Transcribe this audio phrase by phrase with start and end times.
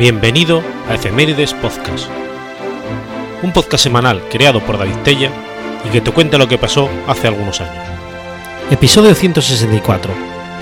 [0.00, 2.08] Bienvenido a Efemérides Podcast,
[3.42, 5.30] un podcast semanal creado por David Tella
[5.86, 7.84] y que te cuenta lo que pasó hace algunos años.
[8.70, 10.10] Episodio 164,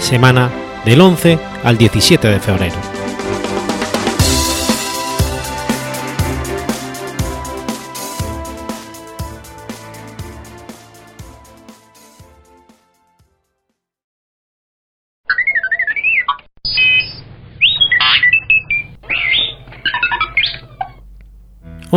[0.00, 0.50] semana
[0.85, 2.98] del 11 al 17 de febrero.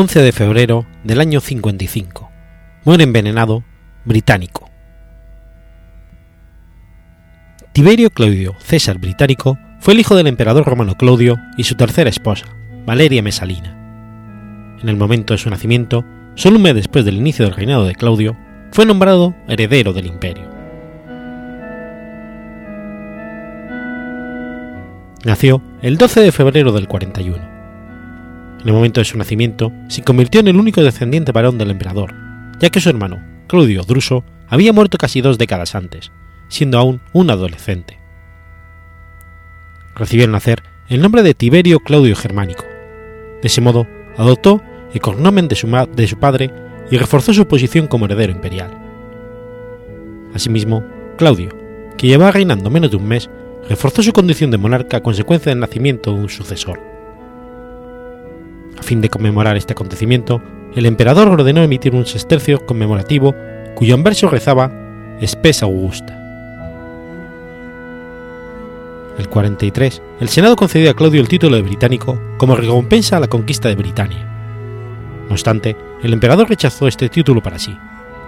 [0.02, 2.32] 11 de febrero del año 55.
[2.86, 3.64] Muere envenenado,
[4.04, 4.68] británico.
[7.72, 12.48] Tiberio Claudio César Británico fue el hijo del emperador romano Claudio y su tercera esposa,
[12.84, 13.78] Valeria Mesalina.
[14.82, 17.94] En el momento de su nacimiento, solo un mes después del inicio del reinado de
[17.94, 18.36] Claudio,
[18.72, 20.50] fue nombrado heredero del imperio.
[25.26, 27.51] Nació el 12 de febrero del 41
[28.62, 32.14] en el momento de su nacimiento, se convirtió en el único descendiente varón del emperador,
[32.60, 36.12] ya que su hermano, Claudio Druso, había muerto casi dos décadas antes,
[36.48, 37.98] siendo aún un adolescente.
[39.96, 42.66] Recibió al nacer el nombre de Tiberio Claudio Germánico.
[43.42, 44.62] De ese modo, adoptó
[44.94, 46.54] el cognomen de su, de su padre
[46.92, 48.78] y reforzó su posición como heredero imperial.
[50.36, 50.84] Asimismo,
[51.18, 51.50] Claudio,
[51.98, 53.30] que llevaba reinando menos de un mes,
[53.70, 56.91] reforzó su condición de monarca a consecuencia del nacimiento de un sucesor.
[58.78, 60.42] A fin de conmemorar este acontecimiento,
[60.76, 63.36] el emperador ordenó emitir un sestercio conmemorativo
[63.76, 64.72] cuyo anverso rezaba
[65.26, 66.18] Spes Augusta.
[69.18, 73.28] El 43, el Senado concedió a Claudio el título de británico como recompensa a la
[73.28, 74.28] conquista de Britania.
[75.28, 77.78] No obstante, el emperador rechazó este título para sí,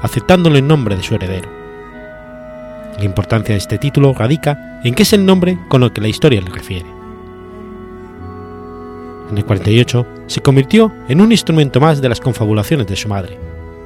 [0.01, 1.49] aceptándolo en nombre de su heredero.
[2.97, 6.09] La importancia de este título radica en que es el nombre con el que la
[6.09, 7.02] historia le refiere
[9.29, 13.37] en el 48, se convirtió en un instrumento más de las confabulaciones de su madre,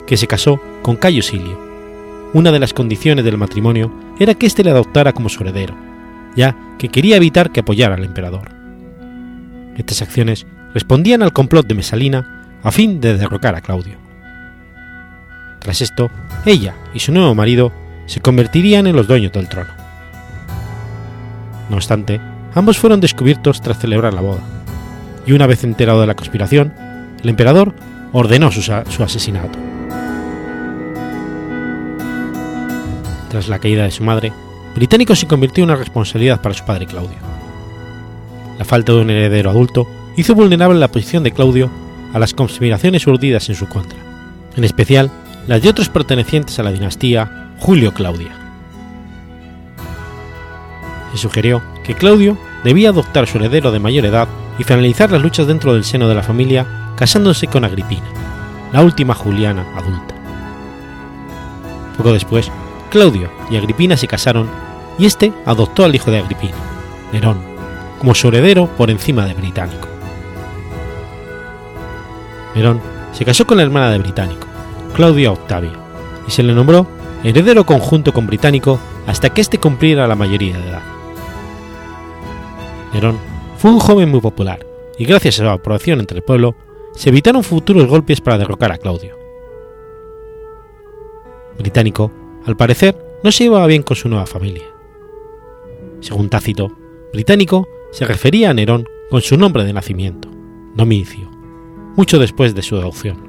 [0.05, 1.59] que se casó con Cayo Silio.
[2.33, 5.75] Una de las condiciones del matrimonio era que éste le adoptara como su heredero,
[6.35, 8.49] ya que quería evitar que apoyara al emperador.
[9.77, 13.97] Estas acciones respondían al complot de Mesalina a fin de derrocar a Claudio.
[15.59, 16.09] Tras esto,
[16.45, 17.71] ella y su nuevo marido
[18.05, 19.71] se convertirían en los dueños del trono.
[21.69, 22.21] No obstante,
[22.55, 24.41] ambos fueron descubiertos tras celebrar la boda,
[25.27, 26.73] y una vez enterado de la conspiración,
[27.21, 27.75] el emperador
[28.13, 29.59] ordenó su, asesinato.
[33.29, 34.31] Tras la caída de su madre,
[34.73, 37.17] Británico se convirtió en una responsabilidad para su padre Claudio.
[38.57, 41.69] La falta de un heredero adulto hizo vulnerable la posición de Claudio
[42.13, 43.99] a las conspiraciones urdidas en su contra,
[44.55, 45.11] en especial
[45.45, 48.31] las de otros pertenecientes a la dinastía Julio Claudia.
[51.11, 54.27] Se sugirió que Claudio debía adoptar su heredero de mayor edad
[54.57, 58.07] y finalizar las luchas dentro del seno de la familia casándose con Agripina,
[58.71, 60.15] la última Juliana adulta.
[61.97, 62.51] Poco después,
[62.89, 64.49] Claudio y Agripina se casaron
[64.97, 66.55] y este adoptó al hijo de Agripina,
[67.11, 67.39] Nerón,
[67.99, 69.87] como su heredero por encima de Británico.
[72.55, 72.81] Nerón
[73.11, 74.47] se casó con la hermana de Británico,
[74.95, 75.73] Claudia Octavia,
[76.27, 76.87] y se le nombró
[77.23, 80.83] heredero conjunto con Británico hasta que éste cumpliera la mayoría de edad.
[82.93, 83.17] Nerón
[83.57, 84.65] fue un joven muy popular,
[84.97, 86.55] y gracias a su aprobación entre el pueblo,
[86.93, 89.17] se evitaron futuros golpes para derrocar a Claudio.
[91.57, 92.11] Británico,
[92.45, 94.65] al parecer, no se llevaba bien con su nueva familia.
[96.01, 96.71] Según Tácito,
[97.11, 100.29] Británico se refería a Nerón con su nombre de nacimiento,
[100.75, 101.29] Domicio,
[101.95, 103.27] mucho después de su adopción.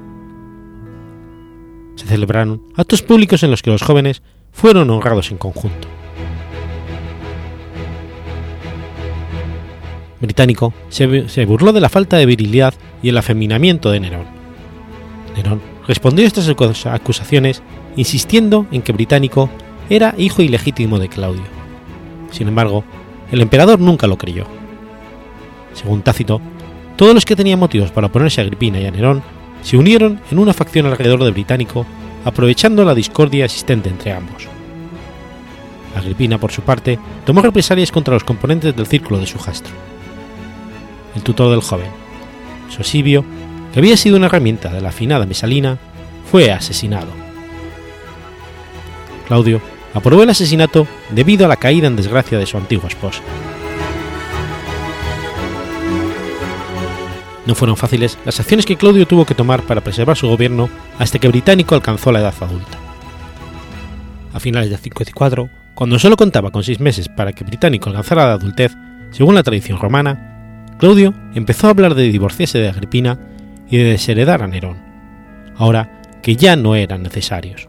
[1.95, 5.87] Se celebraron actos públicos en los que los jóvenes fueron honrados en conjunto.
[10.21, 14.25] Británico se, burló de la falta de virilidad y el afeminamiento de Nerón.
[15.35, 17.61] Nerón respondió a estas acusaciones
[17.95, 19.49] insistiendo en que Británico
[19.89, 21.43] era hijo ilegítimo de Claudio.
[22.31, 22.83] Sin embargo,
[23.31, 24.45] el emperador nunca lo creyó.
[25.73, 26.41] Según Tácito,
[26.95, 29.23] todos los que tenían motivos para oponerse a Agripina y a Nerón
[29.61, 31.85] se unieron en una facción alrededor de Británico,
[32.25, 34.47] aprovechando la discordia existente entre ambos.
[35.95, 39.88] Agripina, por su parte, tomó represalias contra los componentes del círculo de su jastro
[41.15, 41.89] el tutor del joven.
[42.69, 43.25] Sosibio,
[43.73, 45.77] que había sido una herramienta de la afinada Mesalina,
[46.31, 47.11] fue asesinado.
[49.27, 49.61] Claudio
[49.93, 53.21] aprobó el asesinato debido a la caída en desgracia de su antigua esposa.
[57.45, 60.69] No fueron fáciles las acciones que Claudio tuvo que tomar para preservar su gobierno
[60.99, 62.77] hasta que Británico alcanzó la edad adulta.
[64.33, 68.33] A finales de 54, cuando solo contaba con seis meses para que Británico alcanzara la
[68.33, 68.75] adultez,
[69.09, 70.38] según la tradición romana,
[70.79, 73.19] Claudio empezó a hablar de divorciarse de Agripina
[73.69, 74.77] y de desheredar a Nerón,
[75.57, 77.67] ahora que ya no eran necesarios.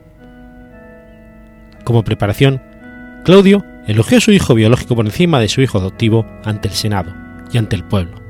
[1.83, 2.63] Como preparación,
[3.25, 7.13] Claudio elogió a su hijo biológico por encima de su hijo adoptivo ante el Senado
[7.53, 8.23] y ante el pueblo.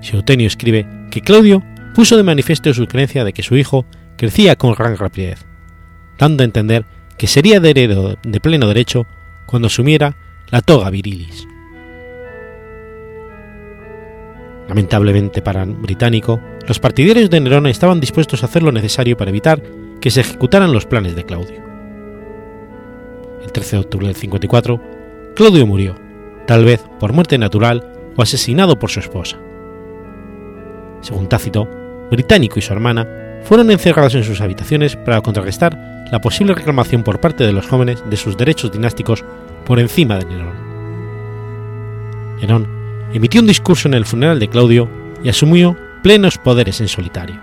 [0.00, 1.62] Seutenio escribe que Claudio
[1.94, 3.86] puso de manifiesto su creencia de que su hijo
[4.16, 5.46] crecía con gran rapidez,
[6.18, 6.84] dando a entender
[7.16, 9.06] que sería de heredero de pleno derecho
[9.46, 10.16] cuando asumiera
[10.50, 11.46] la toga virilis.
[14.70, 19.60] Lamentablemente para británico, los partidarios de Nerón estaban dispuestos a hacer lo necesario para evitar
[20.00, 21.60] que se ejecutaran los planes de Claudio.
[23.42, 24.80] El 13 de octubre del 54,
[25.34, 25.96] Claudio murió,
[26.46, 29.40] tal vez por muerte natural o asesinado por su esposa.
[31.00, 31.68] Según Tácito,
[32.08, 37.20] Británico y su hermana fueron encerrados en sus habitaciones para contrarrestar la posible reclamación por
[37.20, 39.24] parte de los jóvenes de sus derechos dinásticos
[39.64, 40.54] por encima de Nerón.
[42.40, 42.79] Nerón
[43.12, 44.88] emitió un discurso en el funeral de Claudio
[45.22, 47.40] y asumió plenos poderes en solitario.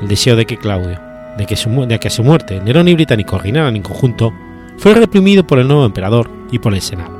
[0.00, 1.00] El deseo de que Claudio,
[1.36, 4.32] de que, su, de que a su muerte Nerón y Británico reinaran en conjunto,
[4.76, 7.16] fue reprimido por el nuevo emperador y por el Senado.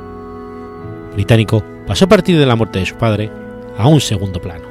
[1.13, 3.31] Británico pasó a partir de la muerte de su padre
[3.77, 4.65] a un segundo plano.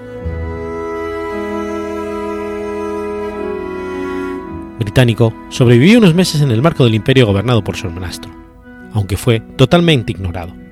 [4.78, 8.30] Británico sobrevivió unos meses en el marco del imperio gobernado por su hermanastro,
[8.92, 10.63] aunque fue totalmente ignorado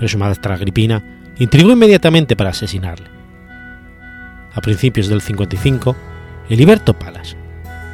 [0.00, 1.02] pero su maestra Agripina
[1.38, 3.06] intrigó inmediatamente para asesinarle.
[4.54, 5.94] A principios del 55,
[6.48, 7.36] Heliberto Palas,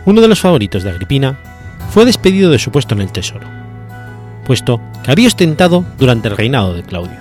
[0.05, 1.37] uno de los favoritos de Agripina,
[1.91, 3.49] fue despedido de su puesto en el tesoro,
[4.45, 7.19] puesto que había ostentado durante el reinado de Claudio.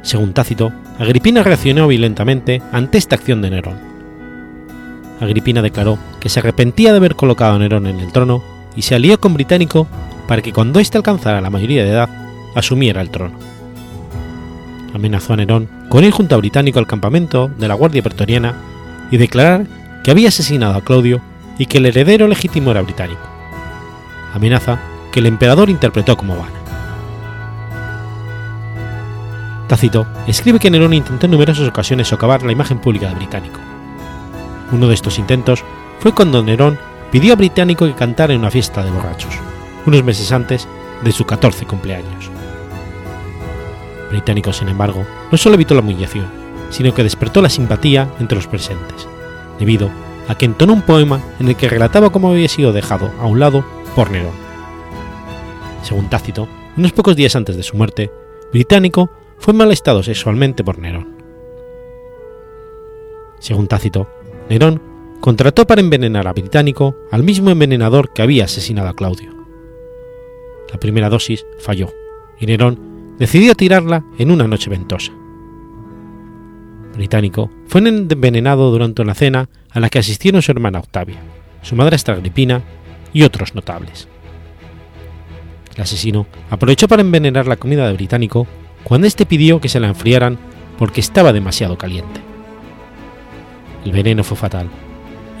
[0.00, 3.76] Según Tácito, Agripina reaccionó violentamente ante esta acción de Nerón.
[5.20, 8.42] Agripina declaró que se arrepentía de haber colocado a Nerón en el trono
[8.74, 9.86] y se alió con Británico
[10.26, 12.23] para que cuando éste alcanzara la mayoría de edad
[12.54, 13.38] asumiera el trono.
[14.94, 18.54] Amenazó a Nerón con ir junto a Británico al campamento de la Guardia Pretoriana
[19.10, 19.66] y declarar
[20.02, 21.20] que había asesinado a Claudio
[21.58, 23.22] y que el heredero legítimo era británico.
[24.32, 24.78] Amenaza
[25.12, 26.52] que el emperador interpretó como vana.
[29.68, 33.60] Tácito escribe que Nerón intentó en numerosas ocasiones socavar la imagen pública de Británico.
[34.72, 35.64] Uno de estos intentos
[36.00, 36.78] fue cuando Nerón
[37.10, 39.34] pidió a Británico que cantara en una fiesta de borrachos,
[39.86, 40.68] unos meses antes
[41.02, 42.33] de su 14 cumpleaños
[44.14, 46.30] británico, sin embargo, no solo evitó la humillación,
[46.70, 49.08] sino que despertó la simpatía entre los presentes,
[49.58, 49.90] debido
[50.28, 53.40] a que entonó un poema en el que relataba cómo había sido dejado a un
[53.40, 53.64] lado
[53.94, 54.32] por Nerón.
[55.82, 58.10] Según Tácito, unos pocos días antes de su muerte,
[58.52, 61.16] Británico fue malestado sexualmente por Nerón.
[63.40, 64.08] Según Tácito,
[64.48, 64.80] Nerón
[65.20, 69.34] contrató para envenenar a Británico al mismo envenenador que había asesinado a Claudio.
[70.72, 71.92] La primera dosis falló,
[72.38, 75.12] y Nerón decidió tirarla en una noche ventosa.
[76.94, 81.16] Británico fue envenenado durante una cena a la que asistieron su hermana Octavia,
[81.62, 82.62] su madre Agripina
[83.12, 84.08] y otros notables.
[85.74, 88.46] El asesino aprovechó para envenenar la comida de Británico
[88.84, 90.38] cuando éste pidió que se la enfriaran
[90.78, 92.20] porque estaba demasiado caliente.
[93.84, 94.68] El veneno fue fatal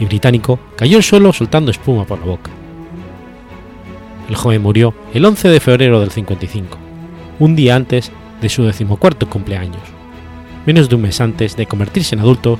[0.00, 2.50] y Británico cayó al suelo soltando espuma por la boca.
[4.28, 6.83] El joven murió el 11 de febrero del 55
[7.38, 9.82] un día antes de su decimocuarto cumpleaños,
[10.66, 12.58] menos de un mes antes de convertirse en adulto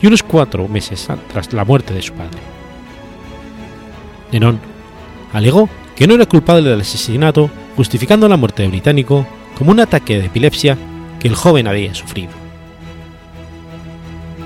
[0.00, 2.38] y unos cuatro meses tras la muerte de su padre.
[4.32, 4.58] Nerón
[5.32, 10.18] alegó que no era culpable del asesinato, justificando la muerte de Británico como un ataque
[10.18, 10.76] de epilepsia
[11.18, 12.30] que el joven había sufrido.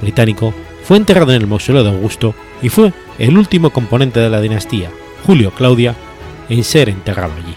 [0.00, 4.40] Británico fue enterrado en el mausoleo de Augusto y fue el último componente de la
[4.40, 4.90] dinastía,
[5.26, 5.94] Julio Claudia,
[6.48, 7.54] en ser enterrado allí.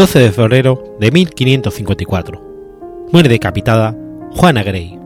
[0.00, 3.08] 12 de febrero de 1554.
[3.12, 3.94] Muere decapitada
[4.30, 4.98] Juana Grey.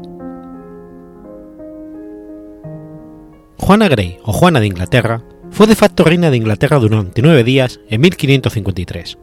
[3.59, 7.81] Juana Grey o Juana de Inglaterra fue de facto reina de Inglaterra durante nueve días
[7.89, 9.19] en 1553,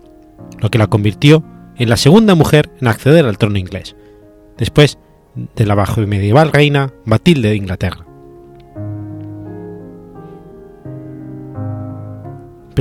[0.60, 1.42] lo que la convirtió
[1.78, 3.96] en la segunda mujer en acceder al trono inglés,
[4.58, 4.98] después
[5.56, 8.11] de la bajo medieval reina Matilde de Inglaterra.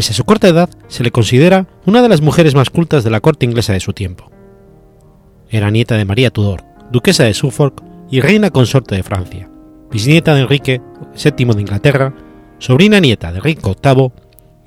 [0.01, 3.11] Pese a su corta edad, se le considera una de las mujeres más cultas de
[3.11, 4.31] la corte inglesa de su tiempo.
[5.51, 9.51] Era nieta de María Tudor, duquesa de Suffolk y reina consorte de Francia,
[9.91, 10.81] bisnieta de Enrique
[11.23, 12.15] VII de Inglaterra,
[12.59, 14.11] sobrina nieta de Enrique VIII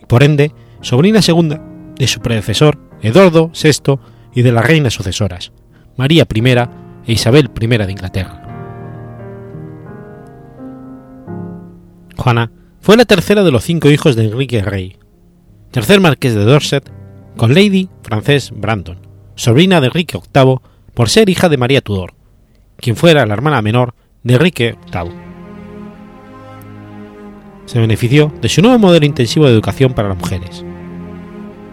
[0.03, 1.59] y por ende sobrina segunda
[1.95, 3.97] de su predecesor Eduardo VI
[4.35, 5.51] y de las reinas sucesoras,
[5.97, 6.41] María I
[7.07, 8.39] e Isabel I de Inglaterra.
[12.17, 14.97] Juana fue la tercera de los cinco hijos de Enrique Rey,
[15.73, 16.87] tercer marqués de Dorset,
[17.35, 18.99] con Lady Frances Brandon,
[19.33, 20.57] sobrina de Enrique VIII
[20.93, 22.13] por ser hija de María Tudor,
[22.77, 25.11] quien fuera la hermana menor de Enrique VIII.
[27.65, 30.63] Se benefició de su nuevo modelo intensivo de educación para las mujeres.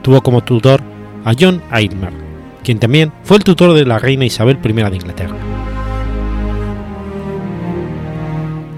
[0.01, 0.81] Tuvo como tutor
[1.27, 2.15] a John Aylmer,
[2.65, 5.37] quien también fue el tutor de la reina Isabel I de Inglaterra.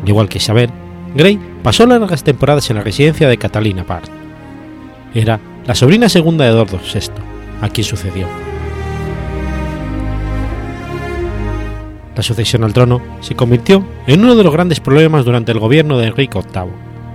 [0.02, 0.70] Al igual que Isabel,
[1.14, 4.21] Grey pasó largas temporadas en la residencia de Catalina Park.
[5.14, 7.10] Era la sobrina segunda de Eduardo VI,
[7.60, 8.26] a quien sucedió.
[12.16, 15.98] La sucesión al trono se convirtió en uno de los grandes problemas durante el gobierno
[15.98, 16.70] de Enrique VIII,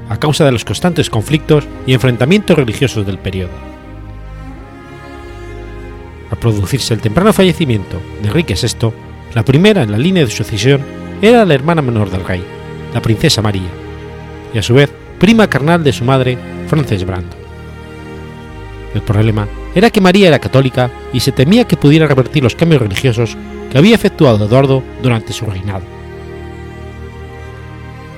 [0.10, 3.52] a causa de los constantes conflictos y enfrentamientos religiosos del periodo.
[6.32, 8.92] Al producirse el temprano fallecimiento de Enrique VI,
[9.34, 10.82] la primera en la línea de sucesión
[11.22, 12.44] era la hermana menor del rey,
[12.94, 13.70] la princesa María,
[14.54, 16.38] y a su vez prima carnal de su madre,
[16.68, 17.37] Frances Brandon.
[18.98, 22.82] El problema era que María era católica y se temía que pudiera revertir los cambios
[22.82, 23.38] religiosos
[23.72, 25.84] que había efectuado Eduardo durante su reinado.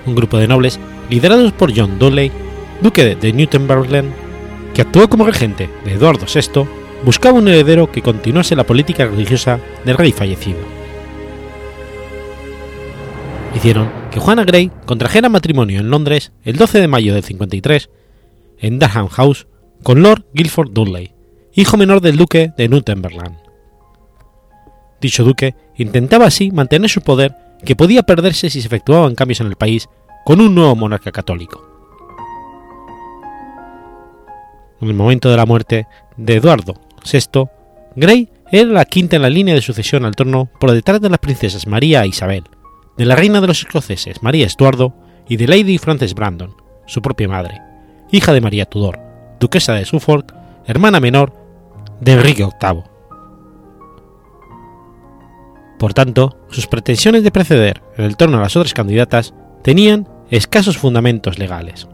[0.06, 2.32] Un grupo de nobles, liderados por John Dudley,
[2.80, 4.14] duque de Newtonberland,
[4.74, 6.66] que actuó como regente de Eduardo VI,
[7.04, 10.60] buscaba un heredero que continuase la política religiosa del rey fallecido.
[13.54, 17.90] Hicieron que Juana Grey contrajera matrimonio en Londres el 12 de mayo del 53
[18.60, 19.46] en Durham House
[19.84, 21.14] con Lord Guilford Dudley,
[21.54, 23.38] hijo menor del duque de Newtonberland.
[25.02, 29.48] Dicho duque intentaba así mantener su poder que podía perderse si se efectuaban cambios en
[29.48, 29.88] el país
[30.26, 31.66] con un nuevo monarca católico.
[34.82, 37.48] En el momento de la muerte de Eduardo VI,
[37.96, 41.20] Grey era la quinta en la línea de sucesión al trono por detrás de las
[41.20, 42.44] princesas María e Isabel,
[42.98, 44.94] de la reina de los escoceses María Estuardo
[45.28, 46.56] y de Lady Frances Brandon,
[46.86, 47.62] su propia madre,
[48.12, 49.09] hija de María Tudor,
[49.40, 50.34] duquesa de Suffolk,
[50.66, 51.34] hermana menor
[52.02, 52.84] de Enrique VIII.
[55.80, 60.78] Por tanto, sus pretensiones de preceder en el trono a las otras candidatas tenían escasos
[60.78, 61.88] fundamentos legales.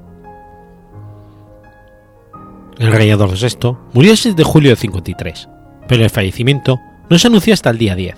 [2.80, 5.48] El rey Eduardo VI murió el 6 de julio de 53,
[5.88, 8.16] pero el fallecimiento no se anunció hasta el día 10.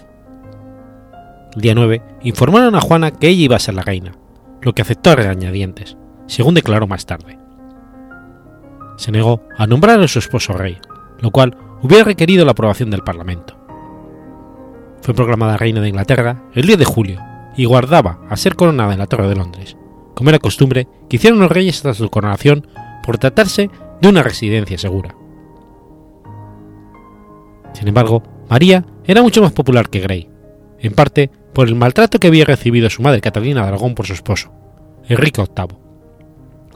[1.56, 4.14] El día 9 informaron a Juana que ella iba a ser la reina,
[4.62, 7.47] lo que aceptó a regañadientes, según declaró más tarde
[8.98, 10.78] se negó a nombrar a su esposo rey,
[11.20, 13.56] lo cual hubiera requerido la aprobación del Parlamento.
[15.02, 17.22] Fue proclamada reina de Inglaterra el 10 de julio
[17.56, 19.78] y guardaba a ser coronada en la Torre de Londres,
[20.14, 22.68] como era costumbre que hicieron los reyes hasta su coronación
[23.04, 23.70] por tratarse
[24.02, 25.16] de una residencia segura.
[27.74, 30.30] Sin embargo, María era mucho más popular que Grey,
[30.80, 34.14] en parte por el maltrato que había recibido su madre Catalina de Aragón por su
[34.14, 34.52] esposo,
[35.08, 35.78] Enrique VIII,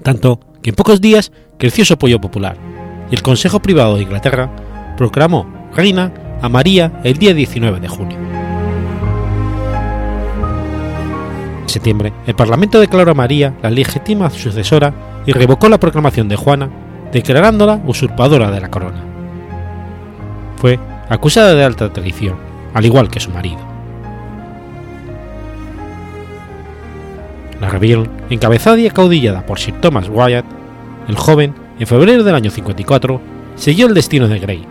[0.04, 2.58] tanto que en pocos días creció su apoyo popular,
[3.10, 4.50] y el Consejo Privado de Inglaterra
[4.98, 8.18] proclamó reina a María el día 19 de junio.
[11.62, 14.94] En septiembre, el Parlamento declaró a María la legítima sucesora
[15.26, 16.70] y revocó la proclamación de Juana,
[17.12, 19.04] declarándola usurpadora de la corona.
[20.58, 22.36] Fue acusada de alta traición,
[22.74, 23.71] al igual que su marido.
[27.62, 30.46] La rebelión, encabezada y acaudillada por Sir Thomas Wyatt,
[31.08, 33.22] el joven, en febrero del año 54,
[33.56, 34.66] siguió el destino de Grey,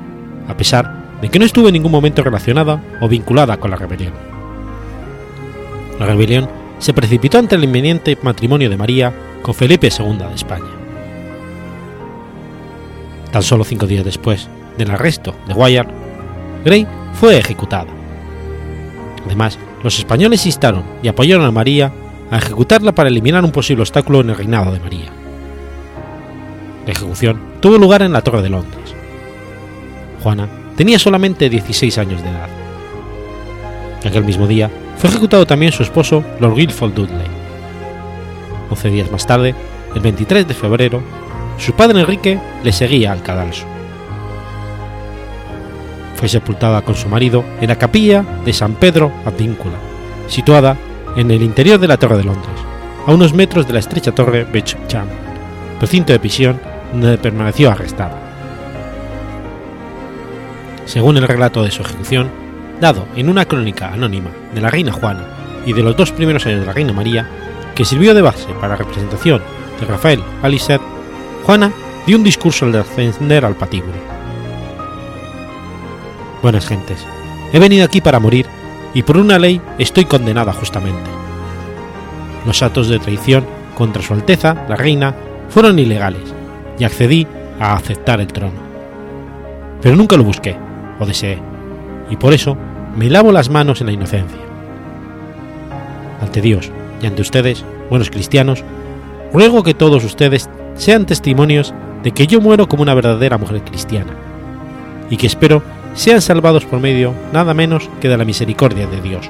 [0.49, 4.13] a pesar de que no estuvo en ningún momento relacionada o vinculada con la rebelión.
[6.01, 6.49] La rebelión
[6.81, 10.65] se precipitó ante el inminente matrimonio de María con Felipe II de España.
[13.31, 15.89] Tan solo cinco días después del arresto de Wyatt,
[16.65, 17.87] Grey fue ejecutada.
[19.27, 21.93] Además, los españoles instaron y apoyaron a María
[22.31, 25.11] a ejecutarla para eliminar un posible obstáculo en el reinado de María.
[26.87, 28.95] La ejecución tuvo lugar en la Torre de Londres.
[30.23, 32.49] Juana tenía solamente 16 años de edad.
[34.05, 37.27] Aquel mismo día fue ejecutado también su esposo, Lord Guilford Dudley.
[38.71, 39.55] Once días más tarde,
[39.95, 41.03] el 23 de febrero,
[41.59, 43.67] su padre Enrique le seguía al cadalso.
[46.15, 49.77] Fue sepultada con su marido en la capilla de San Pedro Advíncula,
[50.29, 50.77] situada
[51.17, 52.55] en el interior de la Torre de Londres,
[53.07, 55.09] a unos metros de la estrecha torre Becham,
[55.81, 56.61] recinto de prisión
[56.93, 58.17] donde permaneció arrestada.
[60.85, 62.31] Según el relato de su ejecución,
[62.81, 65.27] dado en una crónica anónima de la reina Juana
[65.67, 67.29] y de los dos primeros años de la reina María,
[67.75, 69.43] que sirvió de base para la representación
[69.79, 70.81] de Rafael Aliset,
[71.45, 71.73] Juana
[72.07, 73.95] dio un discurso al ascender al patíbulo.
[76.43, 77.07] Buenas gentes,
[77.53, 78.47] he venido aquí para morir
[78.95, 81.11] y por una ley estoy condenada justamente.
[82.47, 83.45] Los actos de traición
[83.77, 85.15] contra Su Alteza, la Reina,
[85.49, 86.35] fueron ilegales
[86.79, 87.27] y accedí
[87.59, 88.59] a aceptar el trono.
[89.83, 90.57] Pero nunca lo busqué
[90.99, 91.39] o deseé,
[92.11, 92.57] y por eso
[92.97, 94.39] me lavo las manos en la inocencia.
[96.21, 96.71] Ante Dios
[97.03, 98.65] y ante ustedes, buenos cristianos,
[99.33, 104.13] ruego que todos ustedes sean testimonios de que yo muero como una verdadera mujer cristiana,
[105.09, 105.63] y que espero
[105.95, 109.29] sean salvados por medio nada menos que de la misericordia de Dios,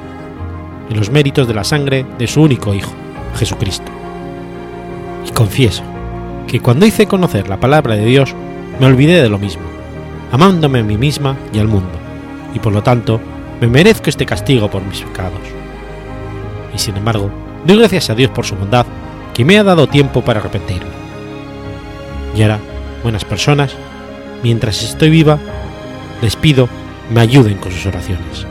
[0.88, 2.92] en los méritos de la sangre de su único Hijo,
[3.36, 3.90] Jesucristo.
[5.26, 5.82] Y confieso
[6.46, 8.34] que cuando hice conocer la palabra de Dios,
[8.78, 9.62] me olvidé de lo mismo,
[10.32, 11.98] amándome a mí misma y al mundo,
[12.54, 13.20] y por lo tanto
[13.60, 15.40] me merezco este castigo por mis pecados.
[16.74, 17.30] Y sin embargo,
[17.64, 18.86] doy gracias a Dios por su bondad,
[19.34, 20.90] que me ha dado tiempo para arrepentirme.
[22.36, 22.58] Y ahora,
[23.02, 23.74] buenas personas,
[24.42, 25.38] mientras estoy viva,
[26.22, 26.68] les pido
[27.10, 28.46] me ayuden con sus oraciones.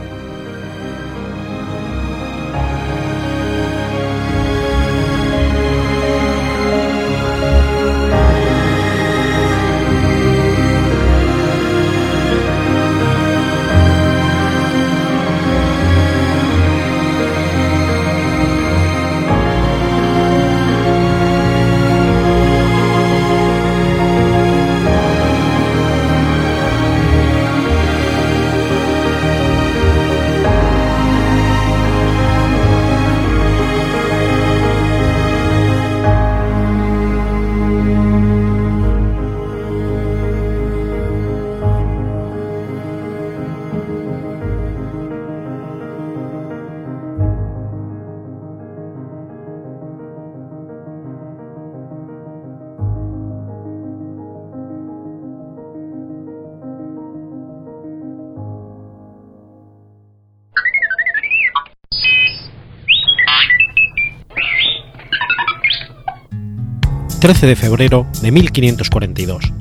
[67.20, 69.52] 13 de febrero de 1542.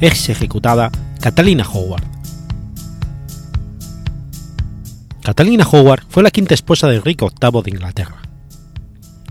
[0.00, 2.04] Es ejecutada Catalina Howard.
[5.22, 8.16] Catalina Howard fue la quinta esposa de Enrique VIII de Inglaterra.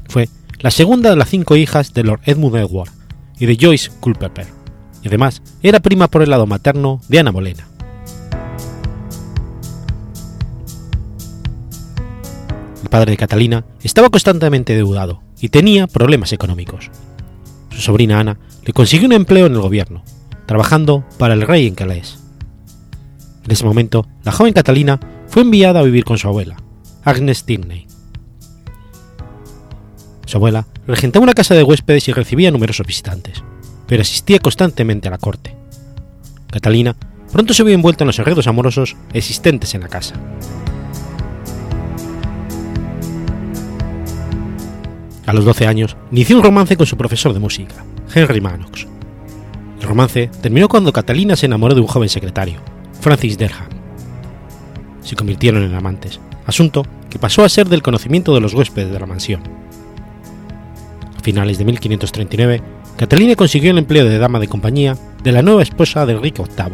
[0.08, 2.92] Fue la segunda de las cinco hijas de Lord Edmund Edward
[3.40, 4.46] y de Joyce Culpeper,
[5.02, 7.68] y además era prima por el lado materno de Ana Bolena.
[12.84, 16.92] El padre de Catalina estaba constantemente deudado y tenía problemas económicos
[17.72, 20.04] su sobrina Ana, le consiguió un empleo en el gobierno,
[20.46, 22.20] trabajando para el rey en Calais.
[23.44, 26.58] En ese momento, la joven Catalina fue enviada a vivir con su abuela,
[27.04, 27.88] Agnes Tierney.
[30.26, 33.44] Su abuela regentaba una casa de huéspedes y recibía numerosos visitantes,
[33.88, 35.56] pero asistía constantemente a la corte.
[36.52, 36.96] Catalina
[37.32, 40.16] pronto se vio envuelta en los enredos amorosos existentes en la casa.
[45.32, 48.86] A los 12 años, inició un romance con su profesor de música, Henry Manox.
[49.80, 52.60] El romance terminó cuando Catalina se enamoró de un joven secretario,
[53.00, 53.70] Francis Derham.
[55.02, 59.00] Se convirtieron en amantes, asunto que pasó a ser del conocimiento de los huéspedes de
[59.00, 59.42] la mansión.
[61.18, 62.62] A finales de 1539,
[62.98, 66.74] Catalina consiguió el empleo de dama de compañía de la nueva esposa de Enrique VIII,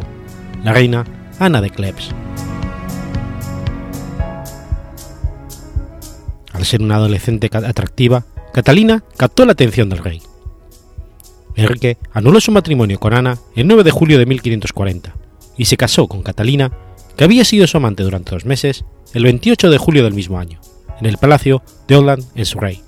[0.64, 1.06] la reina
[1.38, 2.10] Ana de Cleves.
[6.54, 10.22] Al ser una adolescente atractiva, Catalina captó la atención del rey.
[11.56, 15.16] Enrique anuló su matrimonio con Ana el 9 de julio de 1540
[15.58, 16.72] y se casó con Catalina,
[17.16, 20.60] que había sido su amante durante dos meses, el 28 de julio del mismo año,
[21.00, 22.82] en el palacio de Holland en Surrey.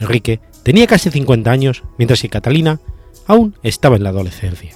[0.00, 2.80] Enrique tenía casi 50 años, mientras que Catalina
[3.26, 4.74] aún estaba en la adolescencia.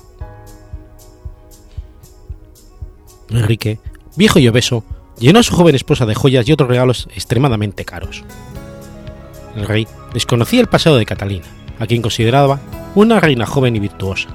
[3.30, 3.80] Enrique,
[4.16, 4.85] viejo y obeso,
[5.18, 8.24] llenó a su joven esposa de joyas y otros regalos extremadamente caros
[9.57, 11.47] el rey desconocía el pasado de Catalina,
[11.79, 12.61] a quien consideraba
[12.95, 14.29] una reina joven y virtuosa.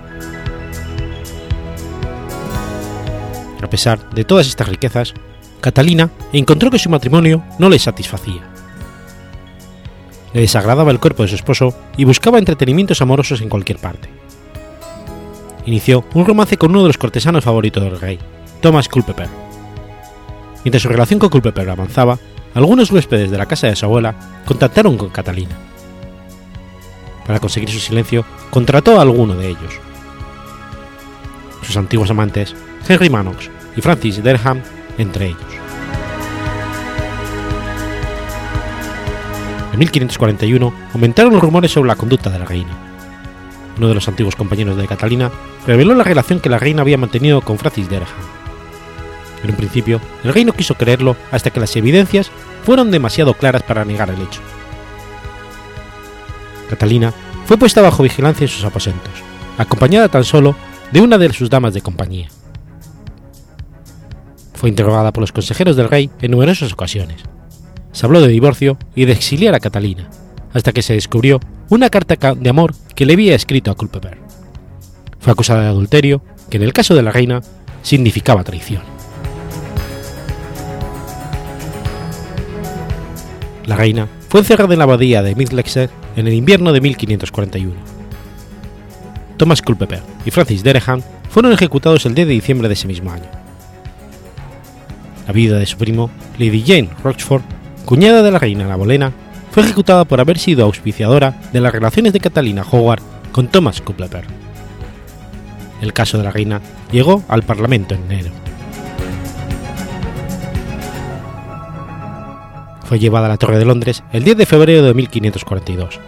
[3.62, 5.14] A pesar de todas estas riquezas,
[5.62, 8.42] Catalina encontró que su matrimonio no le satisfacía.
[10.34, 14.10] Le desagradaba el cuerpo de su esposo y buscaba entretenimientos amorosos en cualquier parte.
[15.66, 18.20] Inició un romance con uno de los cortesanos favoritos del rey,
[18.62, 19.28] Thomas Culpeper.
[20.64, 22.18] Mientras su relación con Culpeper avanzaba,
[22.54, 25.56] algunos huéspedes de la casa de su abuela contactaron con Catalina.
[27.26, 29.80] Para conseguir su silencio, contrató a alguno de ellos.
[31.62, 32.56] Sus antiguos amantes,
[32.88, 34.62] Henry Manox y Francis Derham,
[34.98, 35.60] entre ellos.
[39.72, 42.72] En 1541 aumentaron los rumores sobre la conducta de la reina.
[43.78, 45.32] Uno de los antiguos compañeros de Catalina
[45.66, 48.39] reveló la relación que la reina había mantenido con Francis Derham.
[49.44, 52.32] En un principio, el rey no quiso creerlo hasta que las evidencias
[52.64, 54.42] fueron demasiado claras para negar el hecho.
[56.70, 57.14] Catalina
[57.46, 59.14] fue puesta bajo vigilancia en sus aposentos,
[59.58, 60.56] acompañada tan solo
[60.92, 62.30] de una de sus damas de compañía.
[64.54, 67.24] Fue interrogada por los consejeros del rey en numerosas ocasiones.
[67.92, 70.10] Se habló de divorcio y de exiliar a Catalina,
[70.54, 74.18] hasta que se descubrió una carta de amor que le había escrito a Culpeper.
[75.20, 77.42] Fue acusada de adulterio, que en el caso de la reina
[77.82, 78.99] significaba traición.
[83.70, 87.76] La reina fue encerrada en la abadía de Midlexer en el invierno de 1541.
[89.38, 93.30] Thomas Culpeper y Francis Dereham fueron ejecutados el 10 de diciembre de ese mismo año.
[95.28, 97.44] La vida de su primo, Lady Jane Rochford,
[97.86, 99.12] cuñada de la reina La Bolena,
[99.52, 104.26] fue ejecutada por haber sido auspiciadora de las relaciones de Catalina Howard con Thomas Culpeper.
[105.80, 106.60] El caso de la reina
[106.92, 108.49] llegó al Parlamento en enero.
[112.90, 116.00] Fue llevada a la Torre de Londres el 10 de febrero de 1542.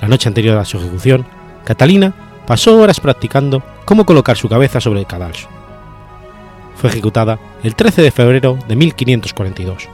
[0.00, 1.26] La noche anterior a su ejecución,
[1.62, 2.14] Catalina
[2.46, 5.46] pasó horas practicando cómo colocar su cabeza sobre el cadalso.
[6.76, 9.90] Fue ejecutada el 13 de febrero de 1542.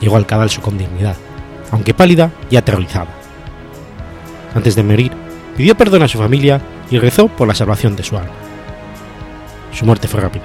[0.00, 1.16] Llegó al cadalso con dignidad,
[1.72, 3.10] aunque pálida y aterrorizada.
[4.54, 5.10] Antes de morir,
[5.56, 8.30] pidió perdón a su familia y rezó por la salvación de su alma.
[9.72, 10.44] Su muerte fue rápida.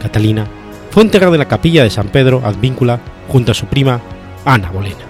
[0.00, 0.46] Catalina
[0.90, 4.00] fue enterrada en la capilla de San Pedro Advíncula junto a su prima
[4.44, 5.07] Ana Bolena.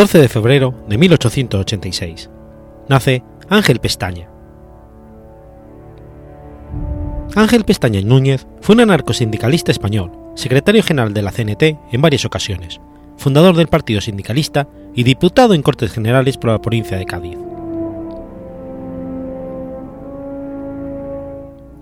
[0.00, 2.30] 14 de febrero de 1886.
[2.88, 4.30] Nace Ángel Pestaña.
[7.36, 12.80] Ángel Pestaña Núñez fue un anarcosindicalista español, secretario general de la CNT en varias ocasiones,
[13.18, 17.36] fundador del Partido Sindicalista y diputado en Cortes Generales por la provincia de Cádiz.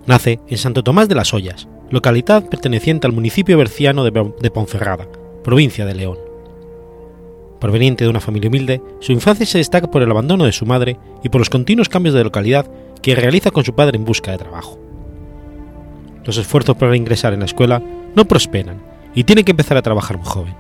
[0.07, 5.07] Nace en Santo Tomás de las Ollas, localidad perteneciente al municipio berciano de Ponferrada,
[5.45, 6.28] provincia de León.
[7.61, 10.97] Proveniente de una familia humilde, su infancia se destaca por el abandono de su madre
[11.25, 12.71] y por los continuos cambios de localidad
[13.03, 14.79] que realiza con su padre en busca de trabajo.
[16.25, 17.83] Los esfuerzos para ingresar en la escuela
[18.15, 18.81] no prosperan
[19.15, 20.55] y tiene que empezar a trabajar muy joven.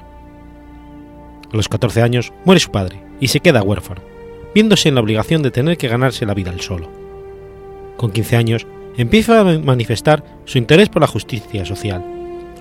[1.52, 4.00] A los 14 años muere su padre y se queda huérfano,
[4.54, 6.88] viéndose en la obligación de tener que ganarse la vida él solo.
[7.96, 12.04] Con 15 años empieza a manifestar su interés por la justicia social,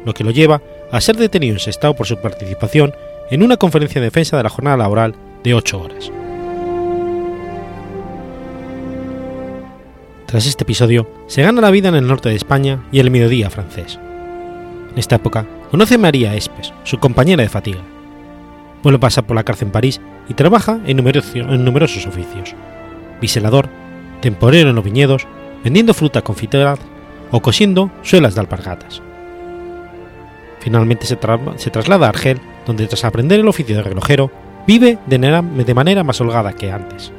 [0.05, 2.93] lo que lo lleva a ser detenido en Sestao por su participación
[3.29, 6.11] en una conferencia de defensa de la jornada laboral de 8 horas.
[10.25, 13.49] Tras este episodio, se gana la vida en el norte de España y el mediodía
[13.49, 13.99] francés.
[14.91, 17.81] En esta época, conoce a María Espes, su compañera de fatiga.
[18.83, 22.55] Vuelve a pasar por la cárcel en París y trabaja en, en numerosos oficios.
[23.21, 23.69] Biselador,
[24.21, 25.27] temporero en los viñedos,
[25.63, 26.79] vendiendo fruta confiteras
[27.31, 29.01] o cosiendo suelas de alpargatas.
[30.59, 34.29] Finalmente se traslada a Argel donde tras aprender el oficio de relojero
[34.67, 37.11] vive de manera, más holgada que antes.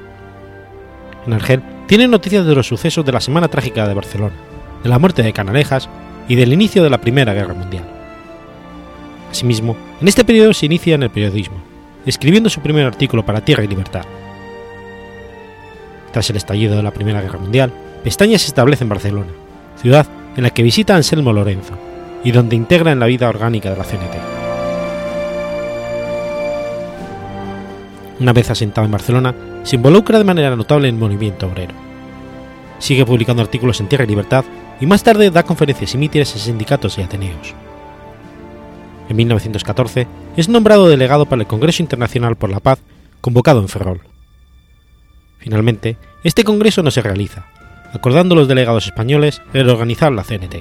[1.26, 4.34] en Argel, tiene noticias de los sucesos de la Semana Trágica de Barcelona,
[4.82, 5.88] de la muerte de Canalejas
[6.28, 7.84] y del inicio de la Primera Guerra Mundial.
[9.30, 11.56] Asimismo, en este periodo se inicia en el periodismo,
[12.04, 14.04] escribiendo su primer artículo para Tierra y Libertad.
[16.12, 17.72] Tras el estallido de la Primera Guerra Mundial,
[18.04, 19.32] Pestaña se establece en Barcelona,
[19.80, 20.06] ciudad
[20.36, 21.74] en la que visita Anselmo Lorenzo
[22.22, 24.37] y donde integra en la vida orgánica de la CNT.
[28.20, 31.74] Una vez asentado en Barcelona, se involucra de manera notable en el movimiento obrero.
[32.78, 34.44] Sigue publicando artículos en Tierra y Libertad
[34.80, 37.54] y más tarde da conferencias y mítines en sindicatos y ateneos.
[39.08, 42.80] En 1914 es nombrado delegado para el Congreso Internacional por la Paz
[43.20, 44.00] convocado en Ferrol.
[45.38, 47.46] Finalmente, este congreso no se realiza,
[47.92, 50.56] acordando los delegados españoles reorganizar la CNT.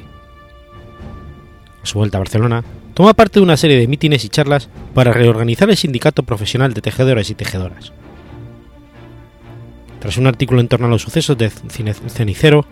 [1.83, 2.63] A su vuelta a Barcelona,
[2.97, 6.81] toma parte de una serie de mítines y charlas para reorganizar el sindicato profesional de
[6.81, 7.93] tejedores y tejedoras.
[9.99, 12.65] Tras un artículo en torno a los sucesos de Cenicero,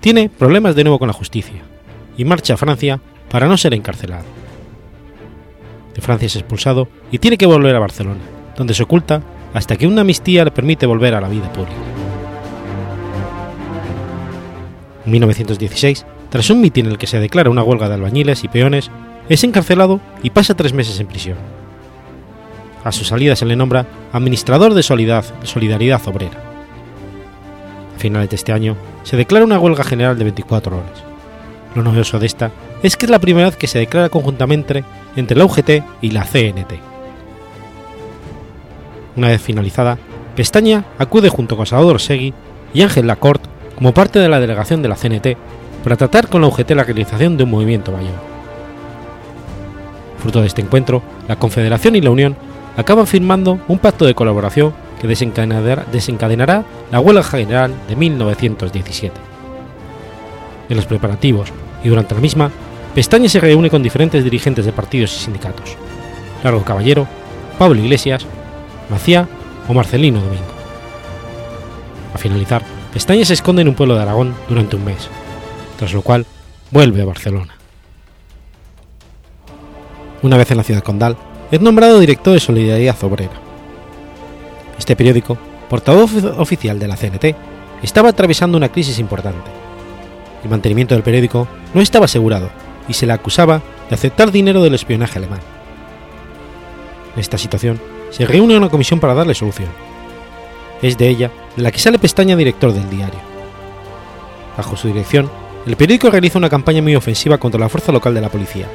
[0.00, 1.62] tiene problemas de nuevo con la justicia
[2.18, 4.26] y marcha a Francia para no ser encarcelado.
[5.94, 8.20] De Francia es expulsado y tiene que volver a Barcelona,
[8.58, 9.22] donde se oculta
[9.54, 11.72] hasta que una amnistía le permite volver a la vida pública.
[15.06, 18.48] En 1916, tras un mitin en el que se declara una huelga de albañiles y
[18.48, 18.90] peones,
[19.30, 21.38] es encarcelado y pasa tres meses en prisión.
[22.82, 26.38] A su salida se le nombra Administrador de Solidaridad Obrera.
[27.96, 31.04] A finales de este año se declara una huelga general de 24 horas.
[31.76, 32.50] Lo novedoso de esta
[32.82, 34.82] es que es la primera vez que se declara conjuntamente
[35.14, 36.80] entre la UGT y la CNT.
[39.16, 39.98] Una vez finalizada,
[40.34, 42.34] Pestaña acude junto con Salvador Segui
[42.74, 45.36] y Ángel Lacorte como parte de la delegación de la CNT
[45.84, 48.29] para tratar con la UGT la realización de un movimiento mayor.
[50.20, 52.36] Fruto de este encuentro, la Confederación y la Unión
[52.76, 59.14] acaban firmando un pacto de colaboración que desencadenará, la huelga general de 1917.
[60.68, 61.52] En los preparativos
[61.82, 62.50] y durante la misma,
[62.94, 65.76] Pestaña se reúne con diferentes dirigentes de partidos y sindicatos,
[66.44, 67.06] Largo Caballero,
[67.58, 68.26] Pablo Iglesias,
[68.90, 69.26] Macía
[69.68, 70.44] o Marcelino Domingo.
[72.14, 75.08] A finalizar, Pestaña se esconde en un pueblo de Aragón durante un mes,
[75.78, 76.26] tras lo cual
[76.70, 77.59] vuelve a Barcelona.
[80.22, 81.16] Una vez en la ciudad condal,
[81.50, 83.32] es nombrado director de Solidaridad Obrera.
[84.78, 87.34] Este periódico, portavoz oficial de la CNT,
[87.82, 89.50] estaba atravesando una crisis importante.
[90.44, 92.50] El mantenimiento del periódico no estaba asegurado
[92.86, 95.40] y se le acusaba de aceptar dinero del espionaje alemán.
[97.14, 97.80] En esta situación,
[98.10, 99.70] se reúne una comisión para darle solución.
[100.82, 103.20] Es de ella la que sale pestaña director del diario.
[104.56, 105.30] Bajo su dirección,
[105.66, 108.66] el periódico realiza una campaña muy ofensiva contra la fuerza local de la policía,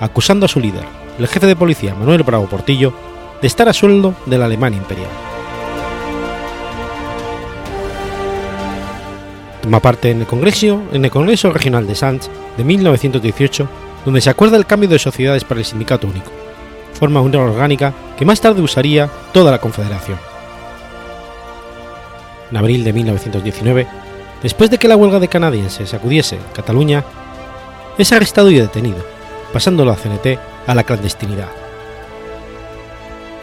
[0.00, 0.84] acusando a su líder,
[1.18, 2.92] el jefe de policía Manuel Bravo Portillo,
[3.40, 5.10] de estar a sueldo de la Alemania imperial.
[9.62, 13.68] Toma parte en el Congreso, en el Congreso Regional de Sanz de 1918,
[14.04, 16.30] donde se acuerda el cambio de sociedades para el sindicato único,
[16.94, 20.18] forma una orgánica que más tarde usaría toda la Confederación.
[22.50, 23.86] En abril de 1919,
[24.42, 27.04] después de que la huelga de canadienses sacudiese Cataluña,
[27.98, 29.04] es arrestado y detenido,
[29.52, 31.48] pasando la CNT a la clandestinidad.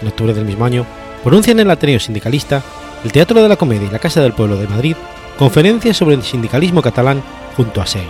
[0.02, 0.86] En octubre del mismo año,
[1.24, 2.62] pronuncian en el Ateneo Sindicalista,
[3.04, 4.96] el Teatro de la Comedia y la Casa del Pueblo de Madrid
[5.38, 7.22] conferencias sobre el sindicalismo catalán
[7.56, 8.08] junto a Segui.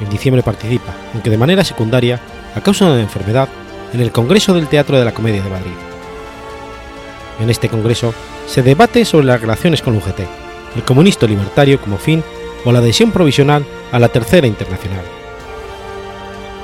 [0.00, 2.20] En diciembre participa, aunque de manera secundaria,
[2.54, 3.48] a causa de una enfermedad,
[3.92, 5.72] en el Congreso del Teatro de la Comedia de Madrid.
[7.40, 8.14] En este congreso
[8.46, 10.20] se debate sobre las relaciones con UGT,
[10.76, 12.22] el comunista libertario como fin
[12.64, 15.19] o la adhesión provisional a la Tercera Internacional.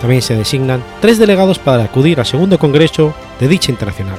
[0.00, 4.18] También se designan tres delegados para acudir al segundo congreso de dicha internacional,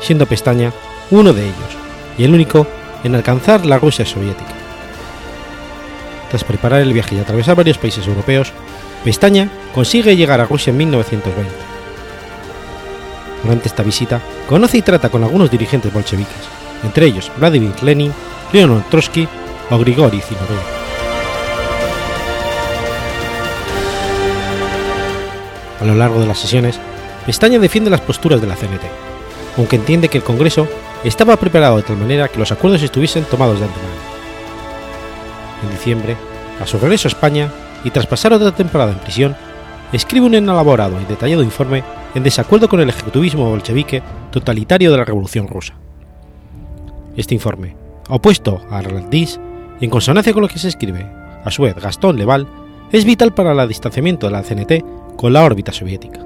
[0.00, 0.72] siendo Pestaña
[1.10, 1.76] uno de ellos
[2.16, 2.66] y el único
[3.04, 4.54] en alcanzar la Rusia soviética.
[6.30, 8.52] Tras preparar el viaje y atravesar varios países europeos,
[9.04, 11.52] Pestaña consigue llegar a Rusia en 1920.
[13.42, 16.48] Durante esta visita, conoce y trata con algunos dirigentes bolcheviques,
[16.82, 18.12] entre ellos Vladimir Lenin,
[18.52, 19.28] Leonid Trotsky
[19.70, 20.77] o Grigori Zinoviev.
[25.88, 26.78] Lo largo de las sesiones,
[27.26, 28.84] Pestaña defiende las posturas de la CNT,
[29.56, 30.66] aunque entiende que el Congreso
[31.04, 33.92] estaba preparado de tal manera que los acuerdos estuviesen tomados de antemano.
[35.62, 36.16] En diciembre,
[36.60, 37.50] a su regreso a España
[37.84, 39.36] y tras pasar otra temporada en prisión,
[39.92, 41.82] escribe un elaborado y detallado informe
[42.14, 45.74] en desacuerdo con el ejecutivismo bolchevique totalitario de la Revolución Rusa.
[47.16, 47.76] Este informe,
[48.08, 49.38] opuesto a Raldis
[49.80, 51.06] y en consonancia con lo que se escribe,
[51.44, 52.46] a su vez Gastón Leval,
[52.92, 56.20] es vital para el distanciamiento de la CNT con la órbita soviética.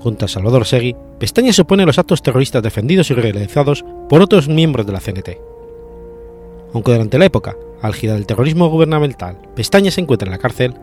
[0.00, 4.22] Junto a Salvador Segui, Pestaña se opone a los actos terroristas defendidos y realizados por
[4.22, 5.38] otros miembros de la CNT.
[6.72, 10.74] Aunque durante la época álgida del terrorismo gubernamental Pestaña se encuentra en la cárcel,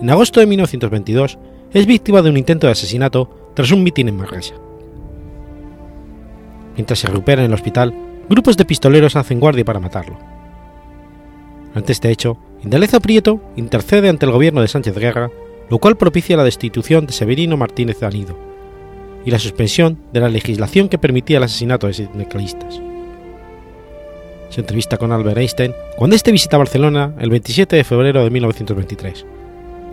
[0.00, 1.38] en agosto de 1922
[1.72, 4.54] es víctima de un intento de asesinato tras un mitin en Marresa.
[6.74, 7.94] Mientras se recupera en el hospital,
[8.28, 10.29] grupos de pistoleros hacen guardia para matarlo.
[11.74, 15.30] Ante este hecho, Indalecio Prieto intercede ante el gobierno de Sánchez Guerra,
[15.68, 18.36] lo cual propicia la destitución de Severino Martínez Danido
[19.24, 22.80] y la suspensión de la legislación que permitía el asesinato de sindicalistas.
[24.48, 29.26] Se entrevista con Albert Einstein cuando éste visita Barcelona el 27 de febrero de 1923,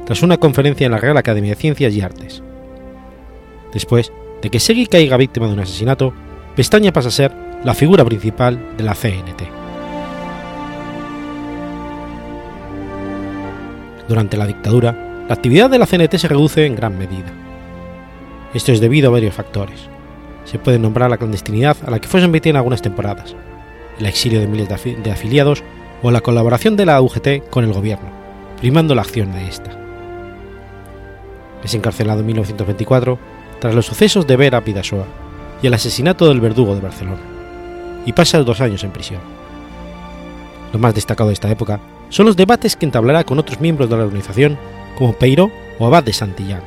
[0.06, 2.42] tras una conferencia en la Real Academia de Ciencias y Artes.
[3.72, 4.12] Después
[4.42, 6.14] de que Segui caiga víctima de un asesinato,
[6.56, 7.32] Pestaña pasa a ser
[7.64, 9.67] la figura principal de la CNT.
[14.08, 17.34] Durante la dictadura, la actividad de la CNT se reduce en gran medida.
[18.54, 19.90] Esto es debido a varios factores.
[20.46, 23.36] Se puede nombrar la clandestinidad a la que fue sometida en algunas temporadas,
[24.00, 25.64] el exilio de miles de afiliados
[26.02, 28.10] o la colaboración de la UGT con el gobierno,
[28.62, 29.72] primando la acción de esta.
[31.64, 33.20] Es encarcelado en 1924
[33.60, 35.06] tras los sucesos de Vera Pidasoa
[35.62, 37.22] y el asesinato del verdugo de Barcelona,
[38.06, 39.20] y pasa dos años en prisión.
[40.72, 43.98] Lo más destacado de esta época son los debates que entablará con otros miembros de
[43.98, 44.58] la organización
[44.98, 46.62] como Peiró o Abad de Santillán.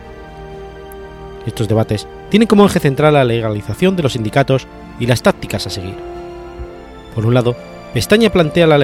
[1.47, 4.67] Estos debates tienen como eje central la legalización de los sindicatos
[4.99, 5.97] y las tácticas a seguir.
[7.15, 7.57] Por un lado,
[7.93, 8.79] Pestaña plantea la,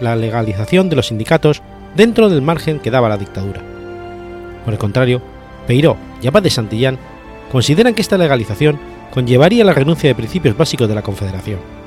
[0.00, 1.62] la legalización de los sindicatos
[1.94, 3.60] dentro del margen que daba la dictadura.
[4.64, 5.20] Por el contrario,
[5.66, 6.98] Peiró y Abad de Santillán
[7.52, 8.78] consideran que esta legalización
[9.10, 11.79] conllevaría la renuncia de principios básicos de la Confederación.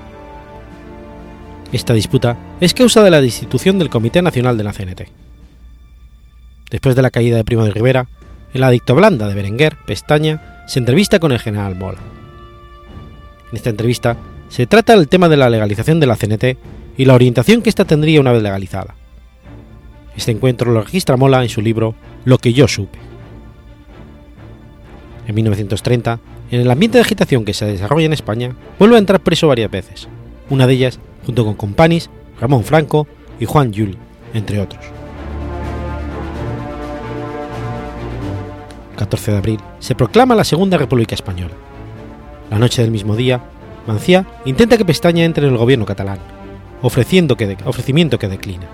[1.73, 5.07] Esta disputa es causa de la destitución del Comité Nacional de la CNT.
[6.69, 8.07] Después de la caída de Primo de Rivera,
[8.53, 11.97] en la dictoblanda de Berenguer, Pestaña, se entrevista con el general Mola.
[13.49, 14.17] En esta entrevista
[14.49, 16.57] se trata el tema de la legalización de la CNT
[16.95, 18.93] y la orientación que ésta tendría una vez legalizada.
[20.15, 22.99] Este encuentro lo registra Mola en su libro Lo que yo supe.
[25.25, 26.19] En 1930,
[26.51, 29.71] en el ambiente de agitación que se desarrolla en España, vuelve a entrar preso varias
[29.71, 30.07] veces,
[30.51, 32.09] una de ellas junto con Companis,
[32.39, 33.07] Ramón Franco
[33.39, 33.97] y Juan Llull,
[34.33, 34.83] entre otros.
[38.95, 41.53] 14 de abril se proclama la Segunda República Española.
[42.49, 43.41] La noche del mismo día,
[43.87, 46.19] Mancía intenta que Pestaña entre en el gobierno catalán,
[46.81, 48.67] ofreciendo que ofrecimiento que declina.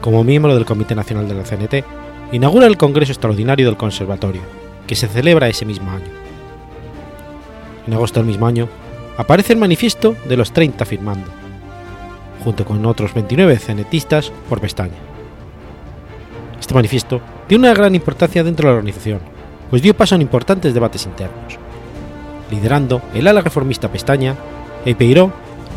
[0.00, 1.84] Como miembro del Comité Nacional de la CNT,
[2.32, 4.42] inaugura el Congreso Extraordinario del Conservatorio,
[4.86, 6.10] que se celebra ese mismo año.
[7.86, 8.68] En agosto del mismo año,
[9.20, 11.30] aparece el manifiesto de los 30 firmando,
[12.42, 14.96] junto con otros 29 cenetistas por pestaña.
[16.58, 19.20] Este manifiesto tiene una gran importancia dentro de la organización,
[19.68, 21.58] pues dio paso a importantes debates internos,
[22.50, 24.36] liderando el ala reformista Pestaña,
[24.86, 25.30] e Peiró,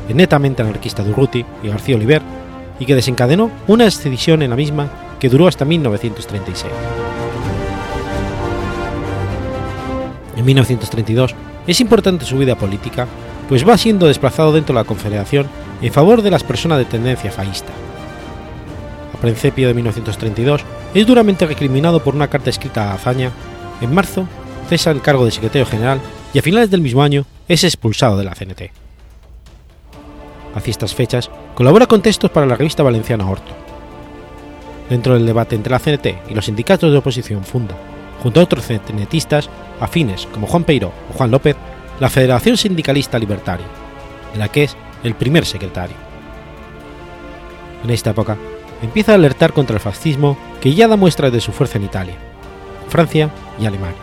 [0.08, 2.22] el netamente anarquista Durruti y García Oliver,
[2.80, 4.88] y que desencadenó una excedición en la misma
[5.20, 6.72] que duró hasta 1936.
[10.38, 11.36] En 1932
[11.68, 13.06] es importante su vida política,
[13.50, 15.48] pues va siendo desplazado dentro de la Confederación
[15.82, 17.72] en favor de las personas de tendencia faísta.
[19.14, 20.62] A principio de 1932
[20.94, 23.32] es duramente recriminado por una carta escrita a Azaña.
[23.82, 24.28] En marzo
[24.70, 26.00] cesa el cargo de secretario general
[26.34, 28.72] y a finales del mismo año es expulsado de la CNT.
[30.56, 33.52] Hacia estas fechas colabora con textos para la revista valenciana Horto.
[34.90, 37.76] Dentro del debate entre la CNT y los sindicatos de oposición funda,
[38.22, 41.56] junto a otros CNTistas afines como Juan Peiro o Juan López,
[42.04, 43.66] la Federación Sindicalista Libertaria,
[44.34, 44.76] de la que es
[45.06, 45.96] el primer secretario.
[47.82, 48.38] En esta época
[48.82, 52.16] empieza a alertar contra el fascismo que ya da muestras de su fuerza en Italia,
[52.90, 53.96] Francia y Alemania.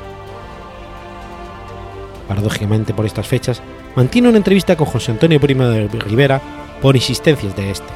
[2.26, 3.60] Paradójicamente por estas fechas,
[3.94, 6.40] mantiene una entrevista con José Antonio Primo de Rivera
[6.80, 7.92] por insistencias de este.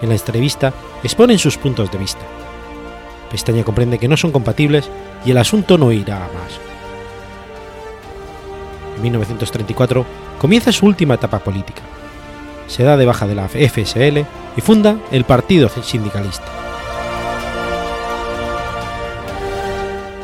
[0.00, 0.72] En la entrevista
[1.02, 2.22] exponen sus puntos de vista.
[3.30, 4.88] Pestaña comprende que no son compatibles
[5.26, 6.77] y el asunto no irá a más.
[8.98, 10.04] En 1934
[10.38, 11.82] comienza su última etapa política.
[12.66, 14.26] Se da de baja de la FSL
[14.56, 16.46] y funda el Partido Sindicalista.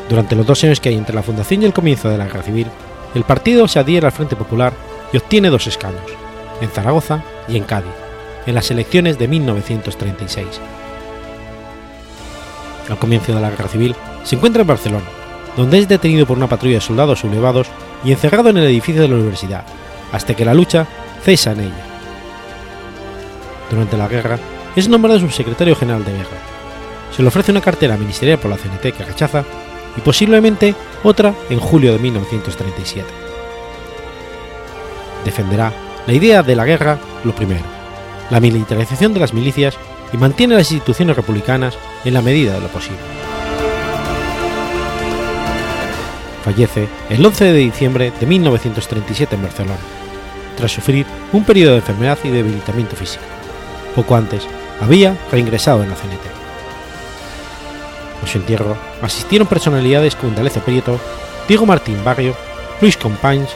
[0.09, 2.43] Durante los dos años que hay entre la fundación y el comienzo de la guerra
[2.43, 2.67] civil,
[3.15, 4.73] el partido se adhiere al Frente Popular
[5.13, 6.11] y obtiene dos escaños,
[6.59, 7.93] en Zaragoza y en Cádiz,
[8.45, 10.47] en las elecciones de 1936.
[12.89, 15.05] Al comienzo de la guerra civil, se encuentra en Barcelona,
[15.55, 17.67] donde es detenido por una patrulla de soldados sublevados
[18.03, 19.63] y encerrado en el edificio de la universidad,
[20.11, 20.85] hasta que la lucha
[21.23, 21.85] cesa en ella.
[23.69, 24.37] Durante la guerra,
[24.75, 26.37] es nombrado subsecretario general de guerra.
[27.15, 29.43] Se le ofrece una cartera ministerial por la CNT que rechaza
[29.97, 33.07] y posiblemente otra en julio de 1937.
[35.23, 35.71] Defenderá
[36.05, 37.63] la idea de la guerra, lo primero,
[38.29, 39.77] la militarización de las milicias
[40.13, 43.24] y mantiene las instituciones republicanas en la medida de lo posible.
[46.45, 49.79] Fallece el 11 de diciembre de 1937 en Barcelona,
[50.55, 53.23] tras sufrir un periodo de enfermedad y debilitamiento físico.
[53.95, 54.47] Poco antes
[54.79, 56.23] había reingresado en la CNT.
[58.23, 60.99] A su entierro asistieron personalidades como D'Alessio Prieto,
[61.47, 62.35] Diego Martín Barrio,
[62.79, 63.49] Luis Companys,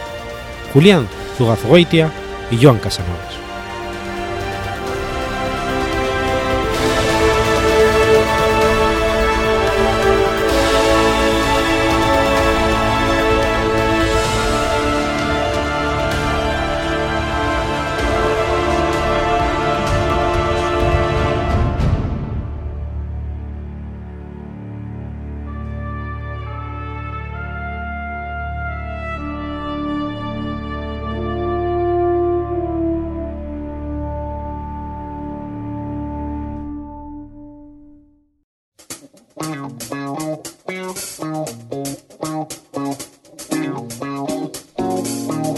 [0.73, 2.11] Julián Zugazogoitia
[2.49, 3.38] y Joan Casanovas.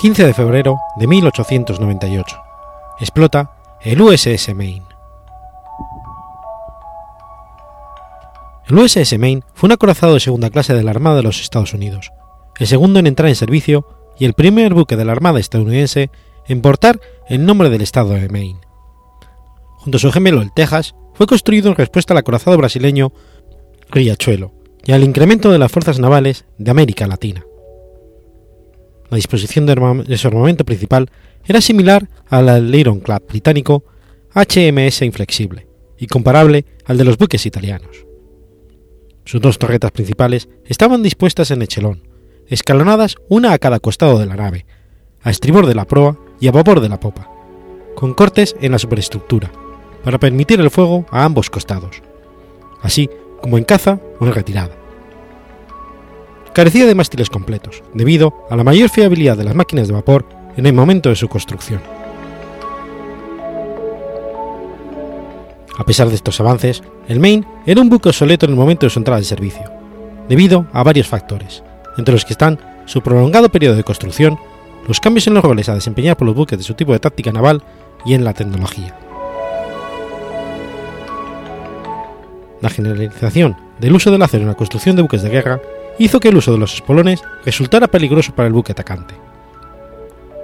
[0.00, 2.36] ...15 de febrero de 1898...
[3.00, 3.50] ...explota
[3.82, 4.86] el USS Maine.
[8.66, 11.74] El USS Maine fue un acorazado de segunda clase de la Armada de los Estados
[11.74, 12.12] Unidos,
[12.58, 13.86] el segundo en entrar en servicio
[14.18, 16.10] y el primer buque de la Armada estadounidense
[16.48, 16.98] en portar
[17.28, 18.60] el nombre del estado de Maine.
[19.76, 23.12] Junto a su gemelo el Texas, fue construido en respuesta al acorazado brasileño
[23.90, 27.44] Riachuelo y al incremento de las fuerzas navales de América Latina.
[29.10, 31.10] La disposición de su armamento principal
[31.44, 33.82] era similar al del Ironclad británico
[34.34, 35.66] HMS Inflexible
[35.98, 38.06] y comparable al de los buques italianos.
[39.24, 42.02] Sus dos torretas principales estaban dispuestas en echelón,
[42.46, 44.64] escalonadas una a cada costado de la nave,
[45.22, 47.28] a estribor de la proa y a vapor de la popa,
[47.96, 49.50] con cortes en la superestructura,
[50.04, 52.00] para permitir el fuego a ambos costados,
[52.80, 53.10] así
[53.42, 54.79] como en caza o en retirada
[56.52, 60.24] carecía de mástiles completos, debido a la mayor fiabilidad de las máquinas de vapor
[60.56, 61.80] en el momento de su construcción.
[65.78, 68.90] A pesar de estos avances, el Maine era un buque obsoleto en el momento de
[68.90, 69.70] su entrada en servicio,
[70.28, 71.62] debido a varios factores,
[71.96, 74.38] entre los que están su prolongado periodo de construcción,
[74.86, 77.32] los cambios en los roles a desempeñar por los buques de su tipo de táctica
[77.32, 77.62] naval
[78.04, 78.96] y en la tecnología.
[82.60, 85.60] La generalización del uso del acero en la construcción de buques de guerra
[86.00, 89.14] hizo que el uso de los espolones resultara peligroso para el buque atacante.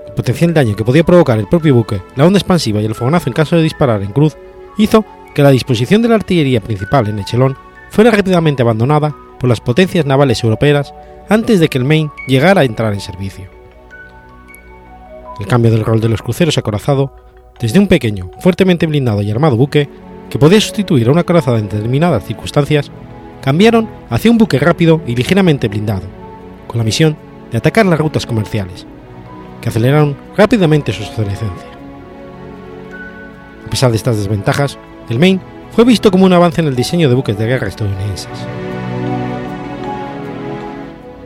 [0.06, 3.30] El potencial daño que podía provocar el propio buque, la onda expansiva y el fogonazo
[3.30, 4.36] en caso de disparar en cruz
[4.76, 5.04] hizo
[5.34, 7.56] que la disposición de la artillería principal en Echelon
[7.90, 10.92] fuera rápidamente abandonada por las potencias navales europeas
[11.30, 13.48] antes de que el Maine llegara a entrar en servicio.
[15.40, 17.16] El cambio del rol de los cruceros acorazado,
[17.58, 19.88] desde un pequeño, fuertemente blindado y armado buque,
[20.28, 22.90] que podía sustituir a una acorazada en determinadas circunstancias,
[23.46, 26.02] cambiaron hacia un buque rápido y ligeramente blindado,
[26.66, 27.16] con la misión
[27.52, 28.88] de atacar las rutas comerciales,
[29.60, 31.68] que aceleraron rápidamente su obsolescencia.
[33.64, 34.76] A pesar de estas desventajas,
[35.08, 35.40] el Maine
[35.70, 38.26] fue visto como un avance en el diseño de buques de guerra estadounidenses.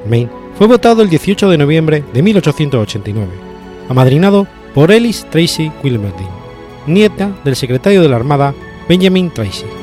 [0.06, 3.32] Maine fue votado el 18 de noviembre de 1889,
[3.88, 6.28] amadrinado por Ellis Tracy Wilmerding,
[6.86, 8.52] nieta del secretario de la Armada
[8.90, 9.79] Benjamin Tracy.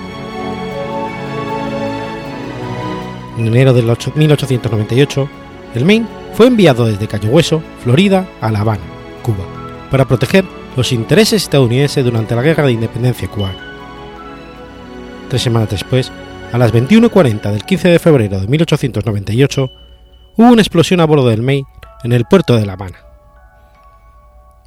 [3.38, 5.30] En enero de 1898,
[5.76, 8.84] el Maine fue enviado desde Cayo Hueso, Florida, a La Habana,
[9.22, 9.46] Cuba,
[9.92, 10.44] para proteger
[10.76, 13.58] los intereses estadounidenses durante la Guerra de Independencia cubana.
[15.30, 16.12] Tres semanas después,
[16.52, 19.72] a las 21.40 del 15 de febrero de 1898,
[20.38, 21.68] hubo una explosión a bordo del Maine
[22.04, 23.00] en el puerto de La Habana.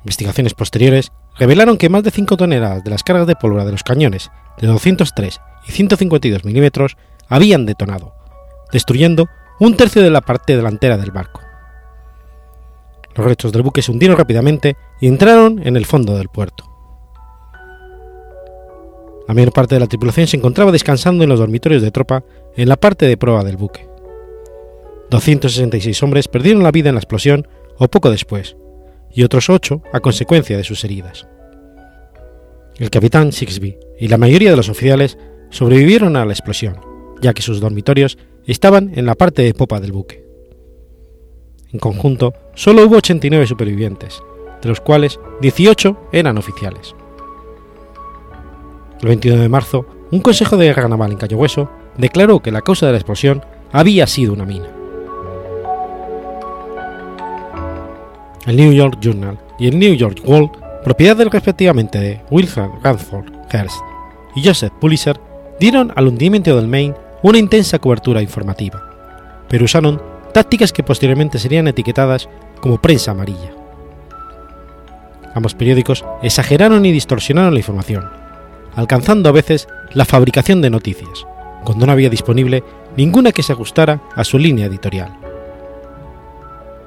[0.04, 3.82] Investigaciones posteriores revelaron que más de 5 toneladas de las cargas de pólvora de los
[3.82, 6.96] cañones de 203 y 152 milímetros
[7.28, 8.14] habían detonado,
[8.72, 11.40] destruyendo un tercio de la parte delantera del barco.
[13.14, 16.64] Los restos del buque se hundieron rápidamente y entraron en el fondo del puerto.
[19.28, 22.24] La mayor parte de la tripulación se encontraba descansando en los dormitorios de tropa
[22.56, 23.88] en la parte de proa del buque.
[25.10, 27.46] 266 hombres perdieron la vida en la explosión
[27.78, 28.56] o poco después,
[29.12, 31.26] y otros 8 a consecuencia de sus heridas.
[32.78, 35.18] El capitán Sixby y la mayoría de los oficiales
[35.50, 36.80] sobrevivieron a la explosión,
[37.20, 38.18] ya que sus dormitorios
[38.50, 40.24] estaban en la parte de popa del buque.
[41.72, 44.20] En conjunto, solo hubo 89 supervivientes,
[44.60, 46.94] de los cuales 18 eran oficiales.
[49.00, 52.62] El 21 de marzo, un consejo de guerra naval en Cayo Hueso declaró que la
[52.62, 54.68] causa de la explosión había sido una mina.
[58.46, 60.50] El New York Journal y el New York World,
[60.82, 63.78] propiedad respectivamente de Wilhelm Radford Hearst
[64.34, 65.20] y Joseph Pulitzer,
[65.60, 68.82] dieron al hundimiento del Maine una intensa cobertura informativa,
[69.48, 70.00] pero usaron
[70.32, 72.28] tácticas que posteriormente serían etiquetadas
[72.60, 73.52] como prensa amarilla.
[75.34, 78.08] Ambos periódicos exageraron y distorsionaron la información,
[78.74, 81.26] alcanzando a veces la fabricación de noticias,
[81.64, 82.64] cuando no había disponible
[82.96, 85.16] ninguna que se ajustara a su línea editorial.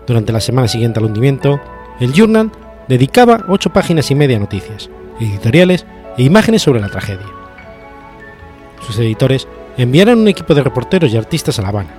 [0.05, 1.61] Durante la semana siguiente al hundimiento,
[1.99, 2.51] el Journal
[2.87, 5.85] dedicaba ocho páginas y media a noticias, editoriales
[6.17, 7.27] e imágenes sobre la tragedia.
[8.85, 9.47] Sus editores
[9.77, 11.93] enviaron un equipo de reporteros y artistas a La Habana,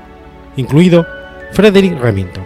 [0.57, 1.07] incluido
[1.53, 2.45] Frederick Remington,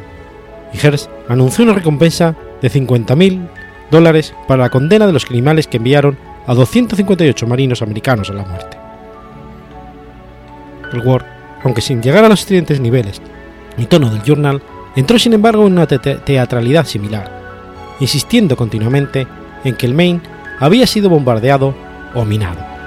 [0.72, 3.48] y Hearst anunció una recompensa de 50.000
[3.90, 8.44] dólares para la condena de los criminales que enviaron a 258 marinos americanos a la
[8.44, 8.76] muerte.
[10.92, 11.24] El Ward,
[11.62, 13.20] aunque sin llegar a los estudiantes niveles
[13.76, 14.62] y tono del Journal,
[14.96, 17.30] entró sin embargo en una teatralidad similar,
[18.00, 19.26] insistiendo continuamente
[19.64, 20.22] en que el Maine
[20.58, 21.74] había sido bombardeado
[22.14, 22.77] o minado.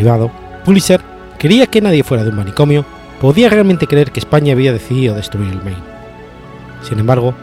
[0.00, 0.30] Privado,
[0.64, 1.02] Pulitzer
[1.38, 2.86] creía que nadie fuera de un manicomio
[3.20, 5.82] podía realmente creer que España había decidido destruir el Maine.
[6.82, 7.34] Sin embargo,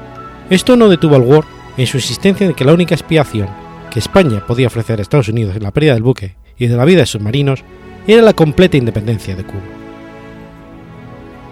[0.50, 1.46] esto no detuvo al Ward
[1.78, 3.48] en su insistencia de que la única expiación
[3.92, 6.86] que España podía ofrecer a Estados Unidos en la pérdida del buque y de la
[6.86, 7.64] vida de sus marinos
[8.08, 9.62] era la completa independencia de Cuba.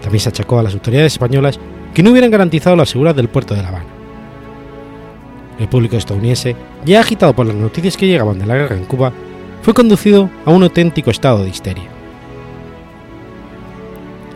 [0.01, 1.59] También se achacó a las autoridades españolas
[1.93, 3.85] que no hubieran garantizado la seguridad del puerto de La Habana.
[5.59, 9.13] El público estadounidense, ya agitado por las noticias que llegaban de la guerra en Cuba,
[9.66, 11.89] fue conducido a un auténtico estado de histeria.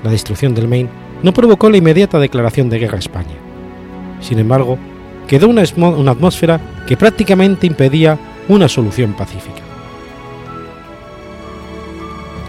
[0.04, 0.90] La destrucción del Maine
[1.22, 3.36] no provocó la inmediata declaración de guerra a España.
[4.22, 4.80] Sin embargo,
[5.28, 8.18] quedó una, una atmósfera que prácticamente impedía
[8.48, 9.62] una solución pacífica.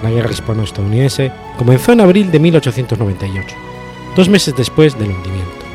[0.02, 3.56] La guerra hispano-estadounidense comenzó en abril de 1898,
[4.16, 5.66] dos meses después del hundimiento.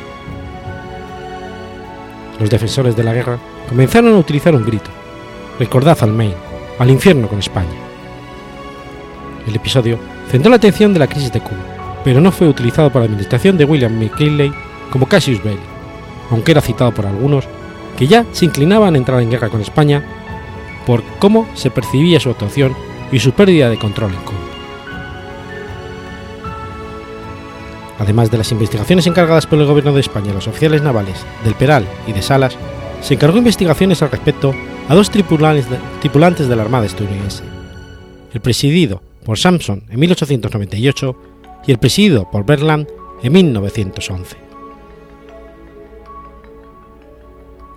[2.40, 3.38] Los defensores de la guerra
[3.70, 4.90] comenzaron a utilizar un grito:
[5.60, 6.45] Recordad al Maine,
[6.80, 7.76] al infierno con España.
[9.48, 10.00] El episodio
[10.30, 13.58] centró la atención de la crisis de Cuba, pero no fue utilizado por la administración
[13.58, 14.52] de William McKinley
[14.90, 15.60] como Cassius Belli,
[16.32, 17.46] aunque era citado por algunos
[17.98, 20.04] que ya se inclinaban a entrar en guerra con España
[20.86, 22.76] por cómo se percibía su actuación
[23.12, 24.40] y su pérdida de control en Cuba.
[27.98, 31.56] Además de las investigaciones encargadas por el gobierno de España a los oficiales navales del
[31.56, 32.58] Peral y de Salas,
[33.02, 34.54] se encargó investigaciones al respecto
[34.88, 35.68] a dos tripulantes
[36.48, 37.44] de, la Armada estadounidense,
[38.34, 41.16] el presidido por Sampson en 1898
[41.66, 42.88] y el presidido por Berland
[43.24, 44.38] en 1911.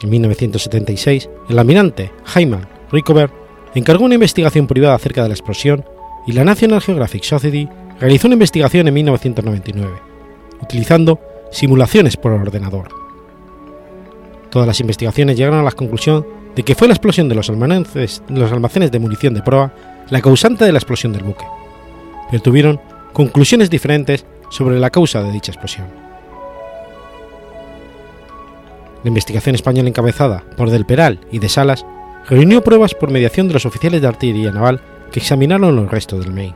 [0.02, 3.30] En 1976, el almirante Hyman Rickover
[3.74, 5.84] encargó una investigación privada acerca de la explosión
[6.26, 9.92] y la National Geographic Society realizó una investigación en 1999,
[10.62, 11.18] utilizando
[11.50, 13.07] simulaciones por ordenador.
[14.50, 16.26] Todas las investigaciones llegaron a la conclusión
[16.56, 19.72] de que fue la explosión de los almacenes, de munición de proa
[20.10, 21.44] la causante de la explosión del buque,
[22.30, 22.80] pero tuvieron
[23.12, 25.86] conclusiones diferentes sobre la causa de dicha explosión.
[29.04, 31.84] La investigación española encabezada por Del Peral y de Salas
[32.28, 34.80] reunió pruebas por mediación de los oficiales de artillería naval
[35.12, 36.54] que examinaron los restos del Maine.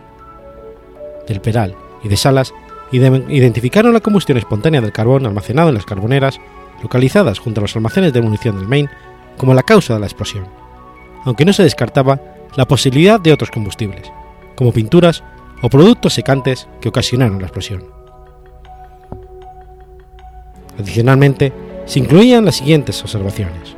[1.28, 2.53] Del Peral y de Salas
[2.90, 6.40] identificaron la combustión espontánea del carbón almacenado en las carboneras
[6.83, 8.91] localizadas junto a los almacenes de munición del Maine
[9.39, 10.47] como la causa de la explosión,
[11.24, 12.20] aunque no se descartaba
[12.57, 14.12] la posibilidad de otros combustibles,
[14.57, 15.22] como pinturas
[15.62, 17.85] o productos secantes que ocasionaron la explosión.
[20.78, 21.53] Adicionalmente,
[21.87, 23.76] se incluían las siguientes observaciones.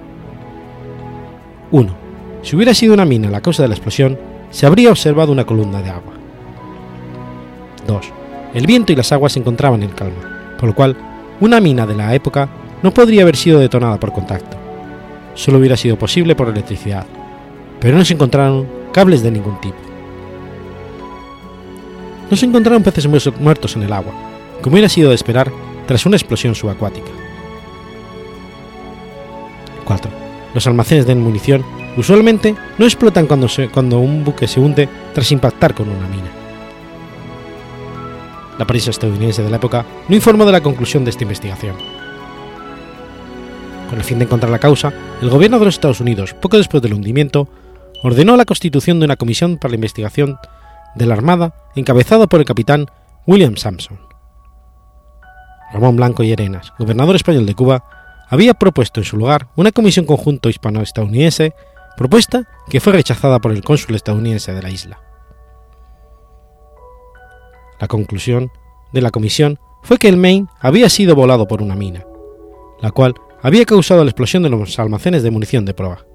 [1.71, 1.95] 1.
[2.43, 4.19] Si hubiera sido una mina la causa de la explosión,
[4.51, 6.15] se habría observado una columna de agua.
[7.87, 8.13] 2.
[8.55, 10.97] El viento y las aguas se encontraban en calma, por lo cual
[11.41, 12.49] una mina de la época
[12.85, 14.59] no podría haber sido detonada por contacto.
[15.33, 17.07] Solo hubiera sido posible por electricidad,
[17.81, 19.79] pero no se encontraron cables de ningún tipo.
[22.31, 23.09] No se encontraron peces
[23.41, 24.13] muertos en el agua,
[24.61, 25.51] como hubiera sido de esperar
[25.87, 27.11] tras una explosión subacuática.
[29.87, 30.11] 4.
[30.53, 31.65] Los almacenes de munición
[31.97, 36.31] usualmente no explotan cuando, cuando un buque se hunde tras impactar con una mina.
[38.59, 41.77] La prensa estadounidense de la época no informó de la conclusión de esta investigación.
[43.89, 46.83] Con el fin de encontrar la causa, el gobierno de los Estados Unidos, poco después
[46.83, 47.49] del hundimiento,
[48.03, 50.39] ordenó la constitución de una comisión para la investigación
[50.95, 52.87] de la Armada encabezada por el capitán
[53.27, 53.99] William Sampson.
[55.73, 57.85] Ramón Blanco y Arenas, gobernador español de Cuba,
[58.29, 61.55] había propuesto en su lugar una comisión conjunto hispano-estadounidense,
[61.97, 65.01] propuesta que fue rechazada por el cónsul estadounidense de la isla.
[67.81, 68.51] La conclusión
[68.93, 72.05] de la comisión fue que el Maine había sido volado por una mina,
[72.81, 73.15] la cual
[73.45, 76.07] había causado la explosión de los almacenes de munición de proa.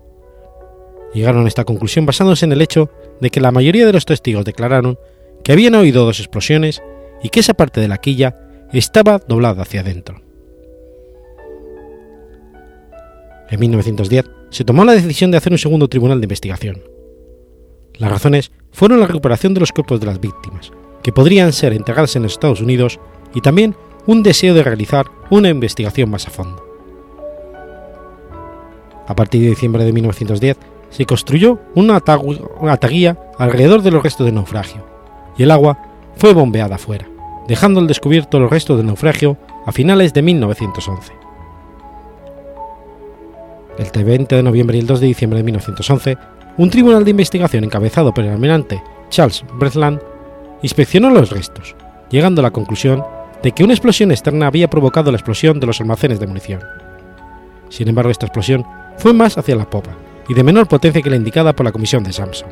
[1.13, 2.89] Llegaron a esta conclusión basándose en el hecho
[3.21, 4.97] de que la mayoría de los testigos declararon
[5.43, 6.81] que habían oído dos explosiones
[7.21, 8.35] y que esa parte de la quilla
[8.73, 10.23] estaba doblada hacia adentro.
[13.51, 16.81] En 1910 se tomó la decisión de hacer un segundo tribunal de investigación.
[17.99, 20.71] Las razones fueron la recuperación de los cuerpos de las víctimas,
[21.03, 22.99] que podrían ser enterradas en Estados Unidos,
[23.35, 23.75] y también
[24.07, 26.68] un deseo de realizar una investigación más a fondo.
[29.09, 30.57] A partir de diciembre de 1910
[30.91, 34.85] se construyó una, taguía alrededor de los restos del naufragio,
[35.35, 35.79] y el agua
[36.15, 37.07] fue bombeada afuera,
[37.47, 39.35] dejando al descubierto los restos del naufragio
[39.65, 41.13] a finales de 1911.
[43.79, 46.17] El 20 de noviembre y el 2 de diciembre de 1911,
[46.57, 50.01] un tribunal de investigación encabezado por el almirante Charles Bretland
[50.61, 51.75] inspeccionó los restos,
[52.11, 53.03] llegando a la conclusión
[53.41, 56.61] de que una explosión externa había provocado la explosión de los almacenes de munición.
[57.69, 58.65] Sin embargo, esta explosión
[58.99, 59.91] fue más hacia la popa
[60.27, 62.49] y de menor potencia que la indicada por la comisión de Samson.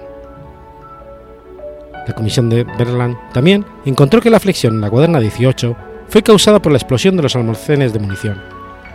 [2.07, 5.75] La comisión de Berland también encontró que la flexión en la cuaderna 18
[6.07, 8.41] fue causada por la explosión de los almacenes de munición,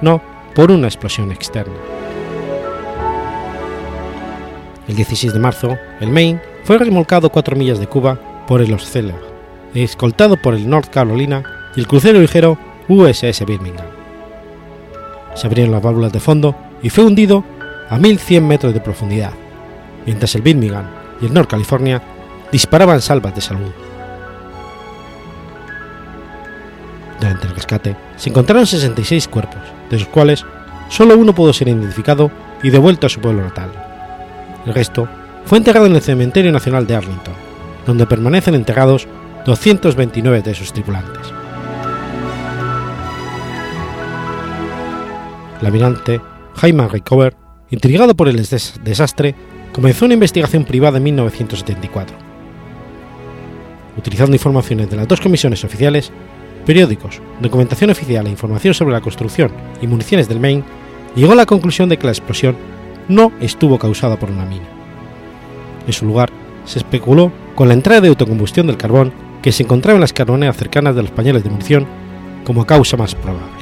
[0.00, 0.22] no
[0.54, 1.74] por una explosión externa.
[4.88, 9.14] El 16 de marzo, el Maine fue remolcado cuatro millas de Cuba por el Oceller,
[9.74, 11.44] escoltado por el North Carolina
[11.76, 13.86] y el crucero ligero USS Birmingham.
[15.34, 17.44] Se abrieron las válvulas de fondo y fue hundido
[17.88, 19.32] a 1100 metros de profundidad,
[20.06, 20.86] mientras el Birmingham
[21.20, 22.02] y el North California
[22.50, 23.70] disparaban salvas de salud.
[27.20, 29.60] Durante el rescate se encontraron 66 cuerpos,
[29.90, 30.44] de los cuales
[30.88, 32.30] solo uno pudo ser identificado
[32.62, 33.70] y devuelto a su pueblo natal.
[34.66, 35.08] El resto
[35.44, 37.34] fue enterrado en el Cementerio Nacional de Arlington,
[37.86, 39.06] donde permanecen enterrados
[39.44, 41.32] 229 de sus tripulantes.
[45.60, 46.20] El almirante
[46.62, 47.34] Jaime Recover,
[47.70, 49.34] intrigado por el desastre,
[49.72, 52.16] comenzó una investigación privada en 1974.
[53.98, 56.12] Utilizando informaciones de las dos comisiones oficiales,
[56.64, 59.50] periódicos, documentación oficial e información sobre la construcción
[59.80, 60.62] y municiones del Maine,
[61.16, 62.56] llegó a la conclusión de que la explosión
[63.08, 64.68] no estuvo causada por una mina.
[65.84, 66.30] En su lugar,
[66.64, 70.56] se especuló con la entrada de autocombustión del carbón que se encontraba en las carboneras
[70.56, 71.88] cercanas de los pañales de munición
[72.44, 73.61] como causa más probable.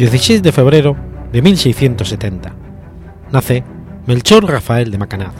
[0.00, 0.96] 16 de febrero
[1.30, 2.54] de 1670.
[3.32, 3.62] Nace
[4.06, 5.34] Melchor Rafael de Macanaz.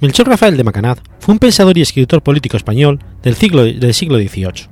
[0.00, 4.18] Melchor Rafael de Macanaz fue un pensador y escritor político español del siglo, del siglo
[4.18, 4.68] XVIII.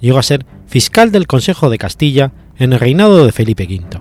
[0.00, 4.00] Llegó a ser fiscal del Consejo de Castilla en el reinado de Felipe V.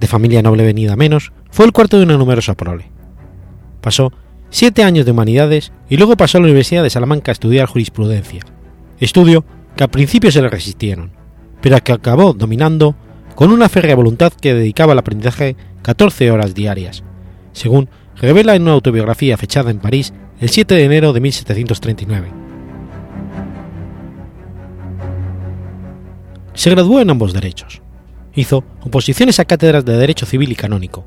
[0.00, 2.90] De familia noble venida menos, fue el cuarto de una numerosa prole.
[3.82, 4.14] Pasó
[4.52, 8.44] siete años de humanidades y luego pasó a la Universidad de Salamanca a estudiar jurisprudencia,
[9.00, 9.44] estudio
[9.74, 11.10] que al principio se le resistieron,
[11.62, 12.94] pero que acabó dominando
[13.34, 17.02] con una férrea voluntad que dedicaba al aprendizaje 14 horas diarias,
[17.52, 22.28] según revela en una autobiografía fechada en París el 7 de enero de 1739.
[26.52, 27.80] Se graduó en ambos derechos.
[28.34, 31.06] Hizo oposiciones a cátedras de Derecho Civil y Canónico.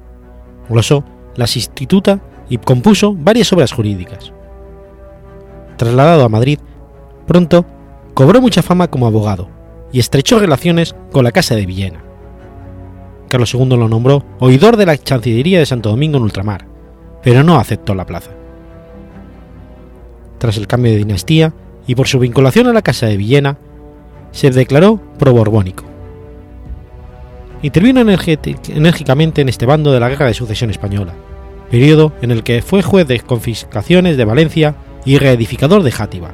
[0.68, 4.32] Glosó las Instituta y compuso varias obras jurídicas.
[5.78, 6.60] Trasladado a Madrid,
[7.28, 7.66] pronto
[8.14, 9.50] cobró mucha fama como abogado
[9.92, 12.04] y estrechó relaciones con la Casa de Villena.
[13.30, 16.66] Carlos II lo nombró oidor de la Chancillería de Santo Domingo en ultramar,
[17.24, 18.32] pero no aceptó la plaza.
[20.38, 21.54] Tras el cambio de dinastía
[21.88, 23.58] y por su vinculación a la Casa de Villena,
[24.32, 25.84] se declaró pro-borbónico.
[27.62, 31.14] Intervino enérgicamente en este bando de la Guerra de Sucesión Española,
[31.70, 36.32] periodo en el que fue juez de confiscaciones de Valencia y reedificador de Játiva,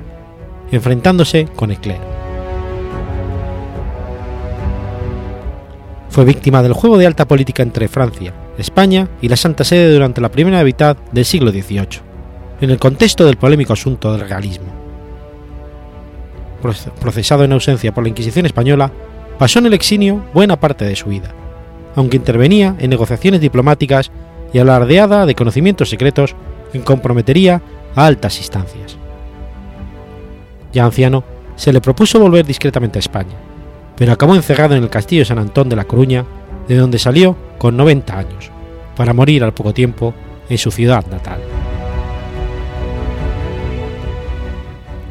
[0.71, 2.01] enfrentándose con el clero.
[6.09, 10.19] Fue víctima del juego de alta política entre Francia, España y la Santa Sede durante
[10.19, 12.01] la primera mitad del siglo XVIII,
[12.59, 14.67] en el contexto del polémico asunto del realismo.
[16.99, 18.91] Procesado en ausencia por la Inquisición española,
[19.39, 21.33] pasó en el exilio buena parte de su vida,
[21.95, 24.11] aunque intervenía en negociaciones diplomáticas
[24.53, 26.35] y alardeada de conocimientos secretos
[26.71, 27.61] que comprometería
[27.95, 28.97] a altas instancias.
[30.73, 31.23] Ya anciano,
[31.55, 33.35] se le propuso volver discretamente a España,
[33.95, 36.25] pero acabó encerrado en el castillo de San Antón de la Coruña,
[36.67, 38.51] de donde salió con 90 años,
[38.95, 40.13] para morir al poco tiempo
[40.49, 41.39] en su ciudad natal.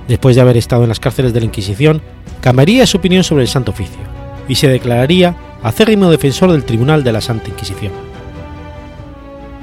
[0.09, 2.03] Después de haber estado en las cárceles de la Inquisición,
[2.41, 4.01] cambiaría su opinión sobre el Santo Oficio
[4.49, 8.10] y se declararía acérrimo defensor del Tribunal de la Santa Inquisición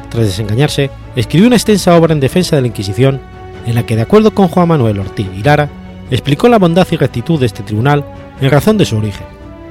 [0.10, 3.20] tras desengañarse, escribió una extensa obra en defensa de la Inquisición,
[3.66, 5.70] en la que, de acuerdo con Juan Manuel Ortiz y Lara,
[6.10, 8.06] explicó la bondad y rectitud de este tribunal
[8.40, 9.26] en razón de su origen,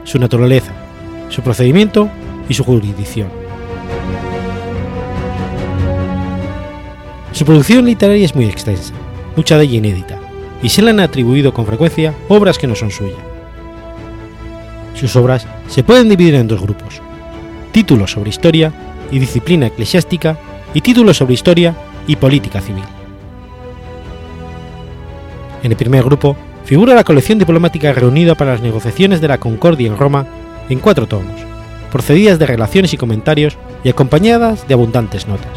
[0.05, 0.73] su naturaleza,
[1.29, 2.09] su procedimiento
[2.49, 3.29] y su jurisdicción.
[7.33, 8.93] Su producción literaria es muy extensa,
[9.35, 10.19] mucha de ella inédita,
[10.63, 13.19] y se le han atribuido con frecuencia obras que no son suyas.
[14.95, 17.03] Sus obras se pueden dividir en dos grupos:
[17.73, 18.73] títulos sobre historia
[19.11, 20.39] y disciplina eclesiástica
[20.75, 21.75] y títulos sobre historia
[22.07, 22.85] y política civil.
[25.63, 29.87] En el primer grupo figura la colección diplomática reunida para las negociaciones de la Concordia
[29.87, 30.27] en Roma
[30.69, 31.41] en cuatro tomos,
[31.91, 35.53] procedidas de relaciones y comentarios y acompañadas de abundantes notas.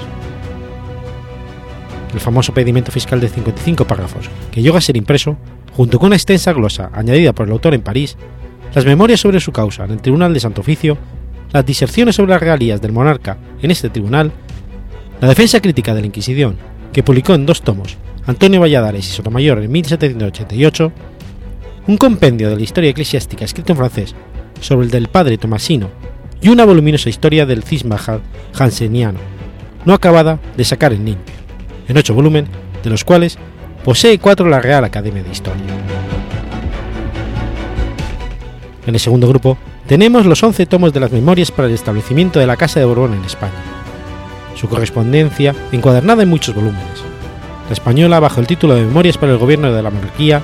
[2.13, 5.37] El famoso pedimento fiscal de 55 párrafos, que llegó a ser impreso,
[5.75, 8.17] junto con una extensa glosa añadida por el autor en París,
[8.73, 10.97] las memorias sobre su causa en el Tribunal de Santo Oficio
[11.51, 14.31] las diserciones sobre las regalías del monarca en este tribunal,
[15.21, 16.57] la defensa crítica de la Inquisición,
[16.93, 20.91] que publicó en dos tomos Antonio Valladares y Sotomayor en 1788,
[21.87, 24.15] un compendio de la historia eclesiástica escrito en francés
[24.61, 25.89] sobre el del padre Tomasino
[26.41, 27.97] y una voluminosa historia del cisma
[28.57, 29.19] hanseniano,
[29.85, 31.35] no acabada de sacar en limpio,
[31.87, 32.49] en ocho volúmenes,
[32.83, 33.37] de los cuales
[33.83, 35.63] posee cuatro la Real Academia de Historia.
[38.85, 39.57] En el segundo grupo
[39.89, 43.15] tenemos los 11 tomos de las memorias para el establecimiento de la Casa de Borbón
[43.15, 43.59] en España.
[44.55, 47.01] Su correspondencia encuadernada en muchos volúmenes.
[47.67, 50.43] La española bajo el título de Memorias para el Gobierno de la Monarquía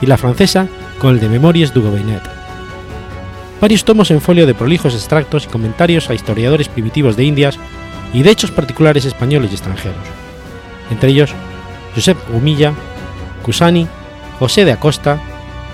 [0.00, 0.68] y la francesa
[1.00, 2.22] con el de Memorias du Gouvernet.
[3.60, 7.58] Varios tomos en folio de prolijos extractos y comentarios a historiadores primitivos de Indias
[8.12, 9.98] y de hechos particulares españoles y extranjeros.
[10.92, 11.34] Entre ellos,
[11.96, 12.72] Josep Humilla,
[13.42, 13.88] Cusani,
[14.38, 15.18] José de Acosta,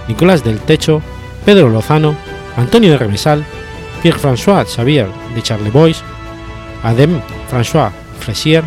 [0.09, 1.03] Nicolás del Techo,
[1.45, 2.17] Pedro Lozano,
[2.57, 3.45] Antonio de Remesal,
[4.03, 6.03] Pierre-François Xavier de Charlevoix,
[6.83, 8.63] Adem François Fressier,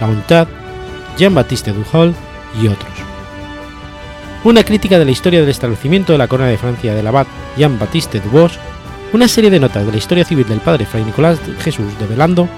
[0.00, 0.46] La
[1.16, 2.14] Jean-Baptiste Duhol
[2.60, 2.92] y otros.
[4.44, 8.20] Una crítica de la historia del establecimiento de la corona de Francia del abad Jean-Baptiste
[8.20, 8.58] Dubos,
[9.12, 12.48] una serie de notas de la historia civil del padre Fray Nicolás Jesús de Velando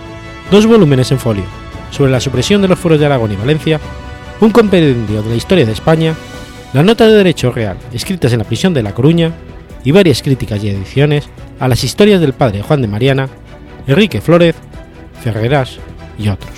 [0.51, 1.45] dos volúmenes en folio
[1.91, 3.81] sobre la supresión de los fueros de Aragón y Valencia,
[4.41, 6.15] un compendio de la historia de España,
[6.73, 9.33] la nota de derecho real escritas en la prisión de La Coruña
[9.89, 13.27] y varias críticas y ediciones a las historias del padre Juan de Mariana,
[13.87, 14.55] Enrique Flórez,
[15.23, 15.79] Ferreras
[16.19, 16.53] y otros.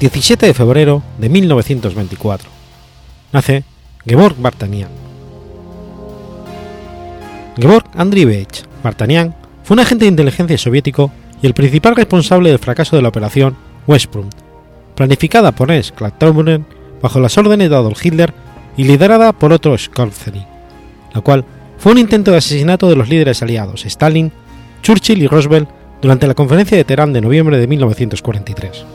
[0.00, 2.48] 17 de febrero de 1924.
[3.34, 3.64] Nace
[4.06, 4.88] Georg Bartanian.
[7.58, 12.96] Georg Andrievich Bartanian fue un agente de inteligencia soviético y el principal responsable del fracaso
[12.96, 14.34] de la operación Westfront,
[14.94, 16.64] planificada por Ernst Klattaunen
[17.02, 18.32] bajo las órdenes de Adolf Hitler
[18.78, 20.46] y liderada por otro Skolzeny,
[21.12, 21.44] la cual
[21.76, 24.32] fue un intento de asesinato de los líderes aliados Stalin,
[24.82, 25.68] Churchill y Roosevelt
[26.00, 28.86] durante la conferencia de Teherán de noviembre de 1943.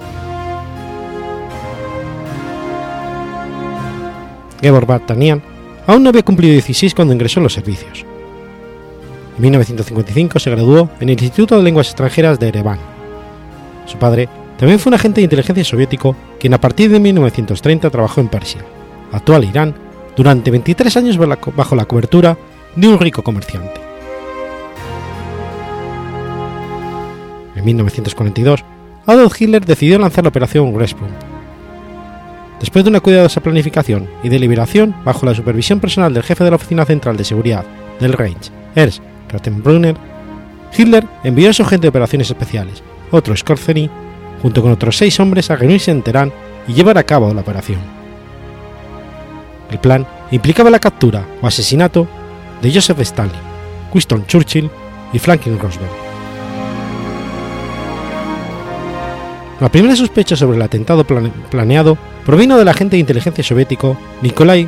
[4.61, 5.41] Gebor Bartanian
[5.87, 8.05] aún no había cumplido 16 cuando ingresó en los servicios.
[9.37, 12.79] En 1955 se graduó en el Instituto de Lenguas Extranjeras de Ereván.
[13.85, 18.21] Su padre también fue un agente de inteligencia soviético quien a partir de 1930 trabajó
[18.21, 18.61] en Persia,
[19.11, 19.75] actual Irán,
[20.15, 22.37] durante 23 años bajo la cobertura
[22.75, 23.81] de un rico comerciante.
[27.55, 28.63] En 1942,
[29.05, 31.09] Adolf Hitler decidió lanzar la operación Grespum,
[32.59, 36.55] Después de una cuidadosa planificación y deliberación bajo la supervisión personal del jefe de la
[36.55, 37.65] Oficina Central de Seguridad
[37.99, 39.95] del Reich, Ernst Rattenbrunner,
[40.75, 43.89] Hitler envió a su agente de operaciones especiales, otro Skorzeny,
[44.41, 46.31] junto con otros seis hombres a reunirse en Teherán
[46.67, 47.79] y llevar a cabo la operación.
[49.71, 52.07] El plan implicaba la captura o asesinato
[52.61, 53.33] de Joseph Stalin,
[53.93, 54.69] Winston Churchill
[55.13, 56.04] y Franklin Roosevelt.
[59.59, 64.67] La primera sospecha sobre el atentado planeado provino del agente de inteligencia soviético Nikolai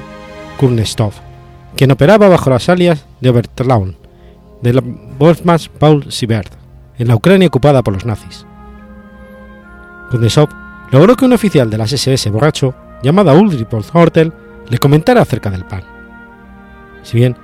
[0.57, 1.11] Kurnestov,
[1.75, 3.97] quien operaba bajo las alias de Obertlaun
[4.61, 4.81] de la
[5.19, 6.53] Wolfmas Paul Sibert
[6.97, 8.45] en la Ucrania ocupada por los nazis.
[10.09, 10.49] Kurnestov
[10.91, 12.73] logró que un oficial de las SS borracho,
[13.03, 14.31] llamado Ulrich Hortel,
[14.69, 15.83] le comentara acerca del plan.
[17.03, 17.35] Si bien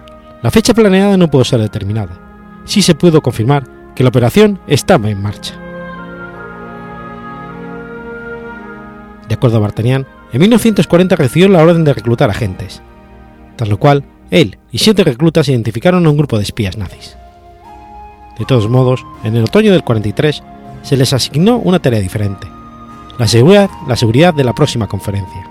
[0.41, 2.17] la fecha planeada no pudo ser determinada,
[2.63, 3.65] sí se pudo confirmar
[3.95, 5.62] que la operación estaba en marcha.
[9.33, 12.83] De acuerdo a Bartanian, en 1940 recibió la orden de reclutar agentes,
[13.55, 17.17] tras lo cual él y siete reclutas identificaron a un grupo de espías nazis.
[18.37, 20.43] De todos modos, en el otoño del 43
[20.83, 22.45] se les asignó una tarea diferente,
[23.17, 25.49] la seguridad, la seguridad de la próxima conferencia.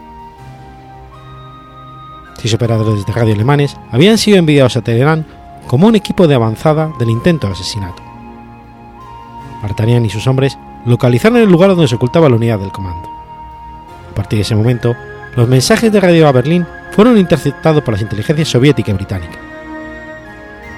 [2.38, 5.26] Seis operadores de radio alemanes habían sido enviados a Teherán
[5.66, 8.00] como un equipo de avanzada del intento de asesinato.
[9.60, 10.56] Bartanian y sus hombres
[10.86, 13.11] localizaron el lugar donde se ocultaba la unidad del comando.
[14.12, 14.94] A partir de ese momento,
[15.36, 19.38] los mensajes de radio a Berlín fueron interceptados por las inteligencias soviética y británica.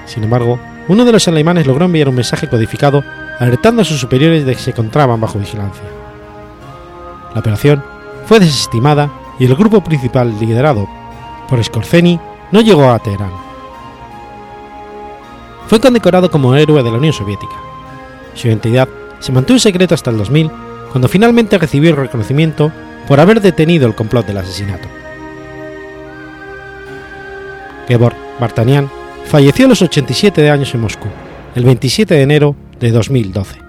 [0.05, 0.57] Sin embargo,
[0.87, 3.03] uno de los alemanes logró enviar un mensaje codificado
[3.37, 5.83] alertando a sus superiores de que se encontraban bajo vigilancia.
[7.33, 7.83] La operación
[8.25, 10.87] fue desestimada y el grupo principal liderado
[11.49, 12.17] por Scorzeni
[12.53, 13.33] no llegó a Teherán.
[15.67, 17.55] Fue condecorado como héroe de la Unión Soviética.
[18.33, 18.87] Su identidad
[19.19, 20.49] se mantuvo en secreto hasta el 2000,
[20.93, 22.71] cuando finalmente recibió el reconocimiento
[23.07, 24.87] por haber detenido el complot del asesinato.
[27.87, 28.89] Gebor Bartanian
[29.25, 31.07] falleció a los 87 años en Moscú,
[31.55, 33.59] el 27 de enero de 2012.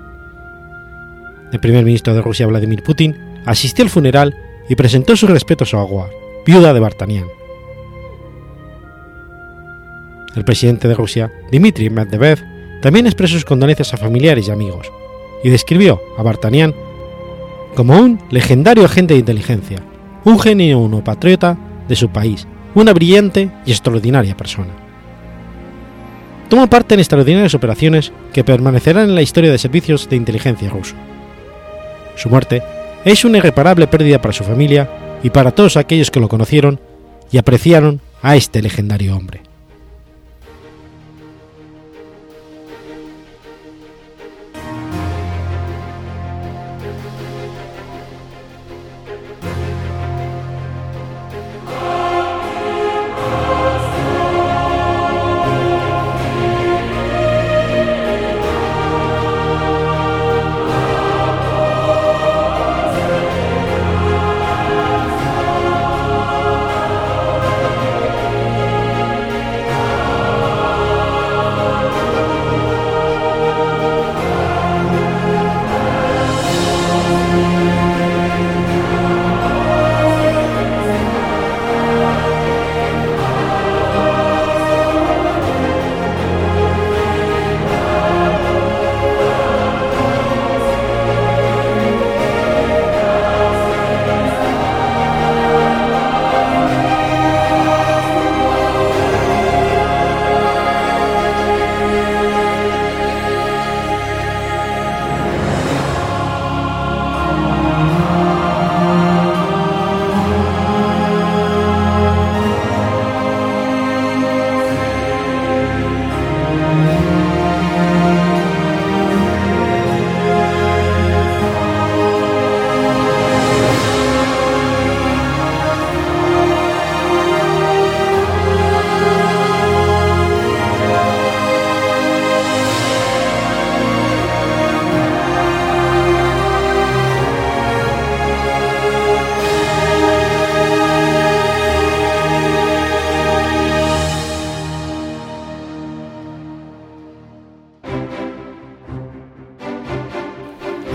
[1.53, 4.37] El primer ministro de Rusia, Vladimir Putin, asistió al funeral
[4.69, 6.11] y presentó sus respetos a Agua,
[6.45, 7.27] viuda de Bartanian.
[10.35, 12.43] El presidente de Rusia, Dmitry Medvedev,
[12.83, 14.91] también expresó sus condolencias a familiares y amigos,
[15.43, 16.75] y describió a Bartanian
[17.77, 19.79] como un legendario agente de inteligencia,
[20.25, 21.57] un genio uno patriota
[21.87, 24.73] de su país, una brillante y extraordinaria persona.
[26.49, 30.97] Tomó parte en extraordinarias operaciones que permanecerán en la historia de servicios de inteligencia ruso.
[32.17, 32.63] Su muerte
[33.05, 36.81] es una irreparable pérdida para su familia y para todos aquellos que lo conocieron
[37.31, 39.46] y apreciaron a este legendario hombre.